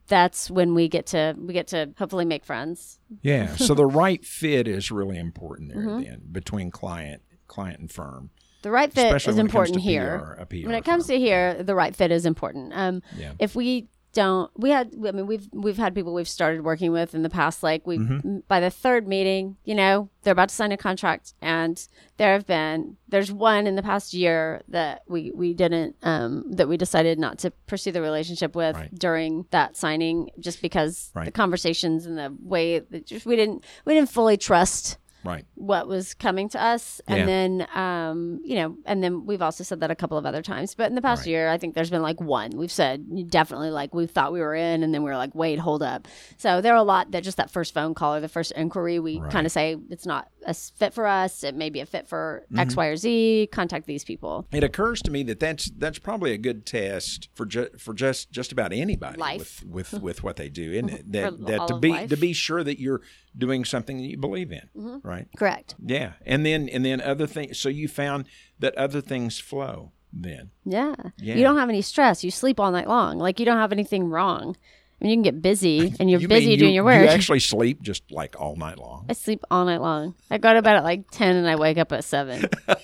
that's 0.07 0.51
when 0.51 0.75
we 0.75 0.89
get 0.89 1.07
to 1.07 1.35
we 1.39 1.53
get 1.53 1.67
to 1.69 1.91
hopefully 1.99 2.25
make 2.25 2.45
friends. 2.45 2.99
Yeah. 3.23 3.55
so 3.57 3.75
the 3.83 3.87
right 3.87 4.25
fit 4.25 4.67
is 4.69 4.91
really 4.91 5.19
important 5.19 5.71
there 5.73 5.83
Mm-hmm. 5.83 6.03
then 6.03 6.23
between 6.33 6.71
client 6.71 7.23
client 7.49 7.79
and 7.81 7.91
firm. 7.91 8.31
The 8.63 8.71
right 8.71 8.91
fit 8.93 9.07
Especially 9.07 9.33
is 9.33 9.37
when 9.37 9.47
it 9.47 9.53
comes 9.53 9.69
important 9.71 9.83
here. 9.83 10.37
PR, 10.39 10.45
PR 10.45 10.67
when 10.67 10.75
it 10.75 10.85
comes 10.85 11.07
firm. 11.07 11.15
to 11.17 11.19
here, 11.21 11.63
the 11.63 11.75
right 11.75 11.95
fit 11.95 12.11
is 12.11 12.25
important. 12.25 12.73
Um, 12.75 13.03
Yeah. 13.17 13.33
If 13.39 13.55
we 13.55 13.89
don't, 14.15 14.51
we 14.57 14.71
had. 14.71 14.95
I 15.07 15.11
mean, 15.13 15.27
we've 15.27 15.49
we've 15.53 15.77
had 15.77 15.95
people 15.95 16.15
we've 16.15 16.29
started 16.29 16.65
working 16.65 16.91
with 16.93 17.15
in 17.15 17.23
the 17.23 17.29
past. 17.31 17.63
Like 17.63 17.87
we, 17.87 17.99
Mm-hmm. 17.99 18.39
by 18.49 18.61
the 18.61 18.71
third 18.71 19.07
meeting, 19.07 19.57
you 19.65 19.75
know, 19.75 20.09
they're 20.23 20.33
about 20.33 20.49
to 20.49 20.55
sign 20.55 20.73
a 20.73 20.77
contract, 20.77 21.35
and 21.43 21.87
there 22.17 22.33
have 22.33 22.47
been 22.47 22.97
there's 23.09 23.31
one 23.31 23.67
in 23.67 23.75
the 23.77 23.83
past 23.83 24.15
year 24.15 24.63
that 24.69 25.03
we 25.09 25.31
we 25.35 25.53
didn't 25.53 25.97
um, 26.03 26.45
that 26.53 26.69
we 26.69 26.77
decided 26.77 27.19
not 27.19 27.39
to 27.41 27.51
pursue 27.67 27.93
the 27.93 28.01
relationship 28.01 28.55
with 28.57 28.75
Right. 28.77 28.95
during 28.99 29.45
that 29.51 29.77
signing, 29.77 30.31
just 30.41 30.63
because 30.63 31.11
the 31.27 31.33
conversations 31.33 32.07
and 32.07 32.17
the 32.17 32.35
way 32.41 32.79
that 32.79 33.07
just 33.07 33.27
we 33.27 33.37
didn't 33.37 33.65
we 33.85 33.95
didn't 33.95 34.11
fully 34.11 34.37
trust 34.37 34.97
Right. 35.25 35.45
what 35.55 35.89
was 35.89 36.13
coming 36.15 36.49
to 36.51 36.63
us 36.63 37.01
and 37.09 37.19
Yeah. 37.21 37.27
then 37.27 37.67
um 37.75 38.41
you 38.45 38.57
know 38.57 38.77
and 38.85 39.03
then 39.03 39.25
we've 39.27 39.41
also 39.43 39.65
said 39.65 39.81
that 39.81 39.91
a 39.91 39.95
couple 39.95 40.19
of 40.19 40.27
other 40.27 40.43
times 40.43 40.75
but 40.75 40.89
in 40.89 40.95
the 40.95 41.03
past 41.03 41.21
Right. 41.21 41.29
year 41.29 41.49
i 41.49 41.57
think 41.59 41.75
there's 41.75 41.91
been 41.91 42.03
like 42.03 42.21
one 42.21 42.51
we've 42.57 42.71
said 42.73 43.31
definitely 43.31 43.71
like 43.71 43.95
we 43.95 44.07
thought 44.07 44.33
we 44.33 44.41
were 44.41 44.55
in 44.55 44.83
and 44.83 44.93
then 44.93 45.03
we 45.03 45.11
were 45.11 45.17
like 45.17 45.35
wait 45.35 45.59
hold 45.59 45.83
up 45.83 46.07
so 46.37 46.61
there 46.61 46.73
are 46.75 46.77
a 46.77 46.83
lot 46.83 47.11
that 47.13 47.23
just 47.25 47.37
that 47.39 47.51
first 47.51 47.73
phone 47.75 47.95
call 47.95 48.15
or 48.15 48.21
the 48.21 48.29
first 48.29 48.53
inquiry 48.53 48.99
we 48.99 49.19
Right. 49.21 49.31
kind 49.33 49.47
of 49.47 49.53
say 49.53 49.77
it's 49.91 50.07
not 50.07 50.29
a 50.47 50.53
fit 50.53 50.93
for 50.93 51.07
us 51.07 51.43
it 51.43 51.55
may 51.55 51.71
be 51.71 51.81
a 51.81 51.87
fit 51.87 52.07
for 52.09 52.45
Mm-hmm. 52.51 52.59
x 52.59 52.77
y 52.77 52.87
or 52.87 52.97
z 52.97 53.49
contact 53.51 53.87
these 53.87 54.05
people 54.05 54.47
It 54.53 54.63
occurs 54.65 55.01
to 55.03 55.11
me 55.11 55.23
that 55.25 55.41
that's 55.41 55.71
that's 55.79 55.99
probably 55.99 56.33
a 56.33 56.39
good 56.39 56.67
test 56.67 57.29
for 57.35 57.47
ju- 57.47 57.71
for 57.79 57.95
just 57.95 58.31
just 58.31 58.53
about 58.53 58.73
anybody 58.73 59.19
Life. 59.19 59.63
with 59.65 59.93
with, 59.93 60.03
with 60.09 60.23
what 60.23 60.37
they 60.37 60.49
do, 60.49 60.73
isn't 60.73 60.91
it? 60.91 61.13
That 61.13 61.47
that 61.47 61.69
to 61.69 61.79
be 61.79 61.91
life. 61.91 62.11
to 62.11 62.17
be 62.17 62.33
sure 62.33 62.63
that 62.63 62.79
you're 62.81 63.01
doing 63.37 63.65
something 63.65 63.97
that 63.99 64.05
you 64.05 64.17
believe 64.19 64.53
in, 64.53 64.69
Mm-hmm. 64.77 65.07
right? 65.09 65.14
Correct 65.37 65.75
Yeah, 65.85 66.13
and 66.25 66.45
then 66.45 66.69
and 66.69 66.85
then 66.85 67.01
other 67.01 67.27
things. 67.27 67.59
So 67.59 67.69
you 67.69 67.89
found 67.89 68.27
that 68.61 68.75
other 68.77 69.01
things 69.01 69.39
flow. 69.39 69.93
Then 70.13 70.51
yeah. 70.65 70.95
Yeah. 71.19 71.35
you 71.35 71.43
don't 71.43 71.57
have 71.57 71.69
any 71.69 71.83
stress 71.83 72.23
you 72.23 72.31
sleep 72.31 72.61
all 72.61 72.71
night 72.71 72.87
long 72.87 73.19
like 73.19 73.41
you 73.41 73.47
don't 73.47 73.59
have 73.59 73.73
anything 73.73 74.09
wrong 74.09 74.57
I 75.01 75.05
mean, 75.05 75.11
you 75.11 75.17
can 75.17 75.23
get 75.23 75.43
busy 75.43 75.93
and 76.01 76.09
you're 76.09 76.21
You 76.21 76.29
busy 76.29 76.51
mean 76.51 76.59
doing 76.61 76.75
your 76.75 76.85
work. 76.85 77.03
You 77.03 77.09
actually 77.09 77.41
sleep 77.41 77.83
just 77.83 78.13
like 78.13 78.41
all 78.41 78.55
night 78.55 78.79
long. 78.79 79.07
I 79.09 79.13
sleep 79.13 79.43
all 79.51 79.65
night 79.65 79.81
long. 79.81 80.15
I 80.31 80.39
go 80.39 80.55
to 80.55 80.63
bed 80.63 80.77
at 80.77 80.85
like 80.85 81.11
10 81.11 81.35
and 81.35 81.49
I 81.49 81.57
wake 81.57 81.79
up 81.79 81.91
at 81.93 82.05
7. 82.05 82.49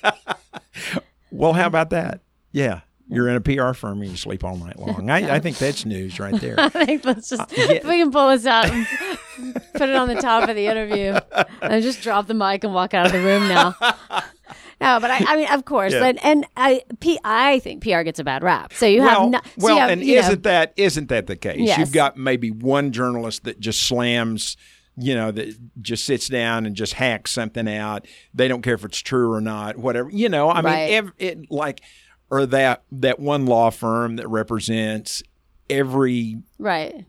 Well, 1.30 1.52
how 1.52 1.66
about 1.66 1.90
that? 1.90 2.20
Yeah. 2.52 2.80
You're 3.08 3.28
in 3.28 3.36
a 3.36 3.40
PR 3.40 3.72
firm 3.72 4.02
and 4.02 4.10
you 4.10 4.16
sleep 4.16 4.44
all 4.44 4.56
night 4.56 4.78
long. 4.78 5.10
I, 5.10 5.36
I 5.36 5.40
think 5.40 5.58
that's 5.58 5.84
news 5.84 6.20
right 6.20 6.38
there. 6.40 6.54
I 6.58 6.68
think 6.68 7.04
let's 7.04 7.28
just, 7.28 7.42
uh, 7.42 7.46
yeah. 7.56 7.72
if 7.72 7.84
we 7.84 7.98
can 7.98 8.10
pull 8.10 8.28
this 8.30 8.46
out 8.46 8.66
and 8.70 8.86
put 9.74 9.88
it 9.88 9.96
on 9.96 10.08
the 10.08 10.14
top 10.20 10.48
of 10.48 10.56
the 10.56 10.66
interview 10.66 11.18
and 11.62 11.82
just 11.82 12.02
drop 12.02 12.26
the 12.26 12.34
mic 12.34 12.64
and 12.64 12.74
walk 12.74 12.94
out 12.94 13.06
of 13.06 13.12
the 13.12 13.20
room 13.20 13.48
now. 13.48 13.74
No, 14.82 14.98
but 14.98 15.10
I, 15.10 15.22
I 15.28 15.36
mean, 15.36 15.46
of 15.52 15.66
course, 15.66 15.92
Yeah. 15.92 16.06
and, 16.06 16.24
and 16.24 16.46
I, 16.56 16.82
P, 17.00 17.18
I 17.22 17.58
think 17.58 17.82
PR 17.82 18.00
gets 18.00 18.18
a 18.18 18.24
bad 18.24 18.42
rap. 18.42 18.72
So 18.72 18.86
you 18.86 19.00
well, 19.02 19.24
have, 19.24 19.30
no, 19.30 19.40
so 19.44 19.50
well, 19.58 19.74
you 19.74 19.80
have, 19.82 19.90
and 19.90 20.02
isn't 20.02 20.42
that 20.44 20.72
isn't 20.78 21.10
that 21.10 21.26
the 21.26 21.36
case? 21.36 21.58
Yes. 21.60 21.78
You've 21.78 21.92
got 21.92 22.16
maybe 22.16 22.50
one 22.50 22.90
journalist 22.90 23.44
that 23.44 23.60
just 23.60 23.82
slams, 23.82 24.56
you 24.96 25.14
know, 25.14 25.32
that 25.32 25.54
just 25.82 26.06
sits 26.06 26.28
down 26.30 26.64
and 26.64 26.74
just 26.74 26.94
hacks 26.94 27.30
something 27.30 27.68
out. 27.68 28.06
They 28.32 28.48
don't 28.48 28.62
care 28.62 28.72
if 28.72 28.82
it's 28.86 29.00
true 29.00 29.30
or 29.30 29.42
not, 29.42 29.76
whatever. 29.76 30.08
You 30.10 30.30
know, 30.30 30.48
I 30.48 30.62
Right. 30.62 30.86
mean, 30.88 30.94
ev 30.94 31.12
it 31.18 31.50
like 31.50 31.82
or 32.30 32.46
that 32.46 32.82
that 32.90 33.20
one 33.20 33.44
law 33.44 33.68
firm 33.68 34.16
that 34.16 34.28
represents 34.28 35.22
every 35.70 36.42
right? 36.58 37.06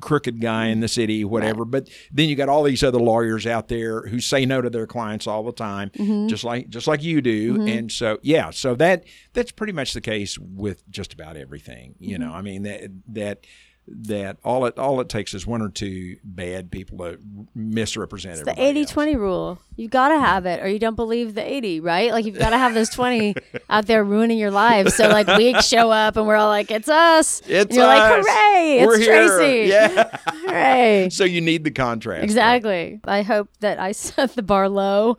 crooked 0.00 0.40
guy 0.40 0.66
in 0.66 0.80
the 0.80 0.88
city, 0.88 1.24
whatever. 1.24 1.64
But 1.64 1.88
then 2.12 2.28
you 2.28 2.36
got 2.36 2.48
all 2.48 2.62
these 2.62 2.82
other 2.82 2.98
lawyers 3.00 3.46
out 3.46 3.68
there 3.68 4.02
who 4.06 4.20
say 4.20 4.44
no 4.44 4.60
to 4.60 4.68
their 4.70 4.86
clients 4.86 5.26
all 5.26 5.42
the 5.44 5.52
time, 5.52 5.90
Mm-hmm. 5.90 6.26
just 6.28 6.44
like 6.44 6.68
just 6.68 6.86
like 6.86 7.02
you 7.02 7.20
do. 7.22 7.64
And 7.66 7.90
so 7.90 8.18
yeah, 8.22 8.50
so 8.50 8.74
that 8.74 9.04
that's 9.32 9.52
pretty 9.52 9.72
much 9.72 9.92
the 9.94 10.00
case 10.00 10.38
with 10.38 10.88
just 10.90 11.12
about 11.12 11.36
everything. 11.36 11.94
You 11.98 12.18
Mm-hmm. 12.18 12.22
know, 12.28 12.32
I 12.34 12.42
mean 12.42 12.62
that 12.64 12.90
that 13.08 13.46
that 13.88 14.36
all 14.44 14.64
it 14.66 14.78
all 14.78 15.00
it 15.00 15.08
takes 15.08 15.34
is 15.34 15.44
one 15.46 15.60
or 15.60 15.68
two 15.68 16.16
bad 16.22 16.70
people 16.70 16.98
to 16.98 17.18
misrepresent 17.54 18.36
it. 18.36 18.38
it's 18.38 18.44
The 18.44 18.50
everybody 18.52 18.70
80 18.70 18.80
else. 18.80 18.90
20 18.92 19.16
rule. 19.16 19.58
You 19.74 19.88
got 19.88 20.08
to 20.10 20.18
have 20.20 20.46
it 20.46 20.62
or 20.62 20.68
you 20.68 20.78
don't 20.78 20.94
believe 20.94 21.34
the 21.34 21.42
80, 21.52 21.80
right? 21.80 22.12
Like 22.12 22.24
you've 22.24 22.38
got 22.38 22.50
to 22.50 22.58
have 22.58 22.74
those 22.74 22.90
20 22.90 23.34
out 23.70 23.86
there 23.86 24.04
ruining 24.04 24.38
your 24.38 24.50
lives. 24.52 24.94
So 24.94 25.08
like 25.08 25.26
weeks 25.36 25.66
show 25.66 25.90
up 25.90 26.16
and 26.16 26.26
we're 26.26 26.36
all 26.36 26.48
like, 26.48 26.70
it's 26.70 26.88
us. 26.88 27.40
It's 27.46 27.70
and 27.70 27.74
you're 27.74 27.86
like, 27.86 28.18
us. 28.20 28.26
hooray, 28.26 28.86
We're 28.86 28.94
it's 28.96 29.04
here. 29.04 29.36
Tracy. 29.38 29.68
Yeah. 29.70 30.16
Hooray. 30.26 31.08
so 31.12 31.24
you 31.24 31.40
need 31.40 31.64
the 31.64 31.70
contrast. 31.72 32.22
Exactly. 32.22 33.00
I 33.04 33.22
hope 33.22 33.48
that 33.60 33.80
I 33.80 33.92
set 33.92 34.34
the 34.36 34.42
bar 34.42 34.68
low. 34.68 35.16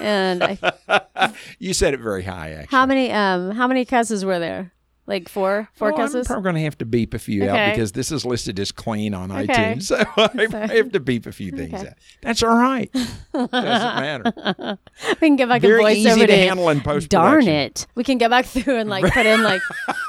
And 0.00 0.42
I, 0.42 1.32
You 1.58 1.74
said 1.74 1.92
it 1.92 2.00
very 2.00 2.22
high, 2.22 2.52
actually. 2.52 2.68
how 2.76 2.86
many 2.86 3.10
um 3.12 3.50
how 3.50 3.66
many 3.66 3.84
cusses 3.84 4.24
were 4.24 4.38
there? 4.38 4.72
Like 5.08 5.30
four, 5.30 5.70
four 5.72 5.90
Well, 5.92 6.02
I'm 6.02 6.24
probably 6.26 6.42
going 6.42 6.54
to 6.56 6.60
have 6.64 6.76
to 6.78 6.84
beep 6.84 7.14
a 7.14 7.18
few 7.18 7.42
Okay. 7.44 7.48
out 7.50 7.70
because 7.74 7.92
this 7.92 8.12
is 8.12 8.26
listed 8.26 8.60
as 8.60 8.70
clean 8.70 9.14
on 9.14 9.32
Okay. 9.32 9.46
iTunes. 9.46 9.84
So 9.88 9.96
I 9.96 10.74
have 10.76 10.92
to 10.92 11.00
beep 11.00 11.24
a 11.24 11.32
few 11.32 11.50
things 11.50 11.72
Okay. 11.72 11.86
out. 11.88 11.94
That's 12.20 12.42
all 12.42 12.54
right. 12.54 12.92
Doesn't 13.32 13.52
matter. 13.52 14.32
we 15.08 15.14
can 15.28 15.36
get 15.36 15.48
back 15.48 15.62
Very 15.62 15.76
and 15.76 15.82
voice 15.82 15.96
easy 15.96 16.10
over 16.10 16.20
to 16.20 16.26
to 16.26 16.36
handle 16.36 16.68
in 16.68 16.82
post 16.82 17.08
Darn 17.08 17.48
it. 17.48 17.86
We 17.94 18.04
can 18.04 18.18
go 18.18 18.28
back 18.28 18.44
through 18.44 18.76
and 18.76 18.90
like 18.90 19.10
put 19.14 19.24
in 19.24 19.42
like 19.42 19.62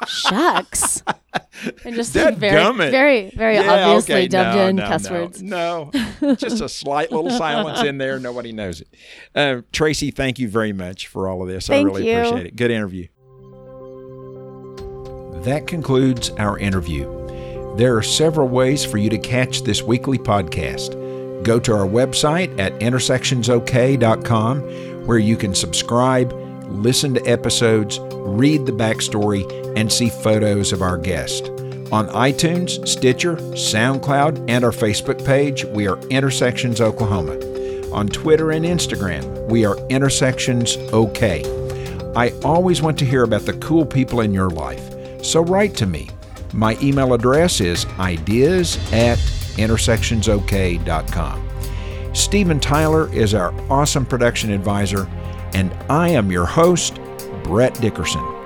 shucks. 0.06 1.02
And 1.86 1.96
just 1.96 2.14
like, 2.14 2.36
very, 2.36 2.58
Dadgummit. 2.62 2.92
very, 2.92 3.30
very 3.30 3.56
Yeah, 3.56 3.86
obviously 3.86 4.16
okay. 4.16 4.28
dubbed 4.28 4.58
no, 4.58 4.68
in 4.68 4.76
no, 4.76 4.88
cuss 4.88 5.10
no, 5.10 5.12
words. 5.14 5.42
No, 5.42 5.92
just 6.36 6.60
a 6.60 6.68
slight 6.68 7.10
little 7.10 7.30
silence 7.32 7.84
in 7.84 8.00
there. 8.00 8.20
Nobody 8.20 8.52
knows 8.52 8.82
it. 8.82 8.90
Uh, 9.34 9.62
Tracy, 9.72 10.12
thank 10.12 10.40
you 10.40 10.50
very 10.50 10.74
much 10.74 11.08
for 11.08 11.30
all 11.30 11.42
of 11.42 11.48
this. 11.48 11.68
Thank 11.68 11.86
I 11.88 11.90
really 11.90 12.10
you. 12.12 12.18
appreciate 12.18 12.48
it. 12.48 12.56
Good 12.58 12.72
interview. 12.72 13.08
That 15.50 15.66
concludes 15.66 16.30
our 16.38 16.60
interview. 16.60 17.08
There 17.76 17.98
are 17.98 18.04
several 18.04 18.48
ways 18.48 18.86
for 18.86 19.00
you 19.00 19.10
to 19.10 19.18
catch 19.18 19.64
this 19.64 19.82
weekly 19.82 20.20
podcast. 20.20 20.94
Go 21.44 21.60
to 21.62 21.74
our 21.74 21.88
website 21.88 22.60
at 22.60 22.74
intersectionsok.com 22.74 25.08
where 25.08 25.18
you 25.18 25.36
can 25.36 25.56
subscribe, 25.56 26.34
listen 26.68 27.16
to 27.16 27.26
episodes, 27.26 27.98
read 28.12 28.68
the 28.68 28.72
backstory, 28.72 29.44
and 29.76 29.92
see 29.92 30.10
photos 30.10 30.72
of 30.72 30.84
our 30.84 31.00
guest. 31.00 31.50
On 31.92 32.08
iTunes, 32.10 32.88
Stitcher, 32.88 33.38
SoundCloud, 33.38 34.48
and 34.48 34.64
our 34.64 34.70
Facebook 34.70 35.26
page, 35.26 35.66
we 35.66 35.88
are 35.88 35.98
Intersections 36.10 36.80
Oklahoma. 36.80 37.40
On 37.92 38.08
Twitter 38.08 38.52
and 38.52 38.66
Instagram, 38.66 39.48
we 39.48 39.66
are 39.66 39.80
Intersections 39.88 40.78
OK. 40.94 41.42
I 42.16 42.30
always 42.44 42.84
want 42.84 43.00
to 43.00 43.06
hear 43.06 43.24
about 43.24 43.48
the 43.48 43.54
cool 43.54 43.84
people 43.84 44.22
in 44.22 44.32
your 44.32 44.52
life, 44.52 44.94
so 45.22 45.42
write 45.42 45.76
to 45.76 45.86
me. 45.86 46.10
My 46.54 46.78
email 46.82 47.14
address 47.14 47.62
is 47.62 47.86
ideas 48.00 48.78
at 48.92 49.18
intersectionsok.com. 49.58 51.50
Stephen 52.14 52.60
Tyler 52.60 53.14
is 53.14 53.34
our 53.34 53.54
awesome 53.72 54.06
production 54.06 54.52
advisor. 54.52 55.08
And 55.54 55.74
I 55.90 56.10
am 56.10 56.32
your 56.32 56.46
host, 56.46 57.00
Brett 57.44 57.80
Dickerson. 57.82 58.39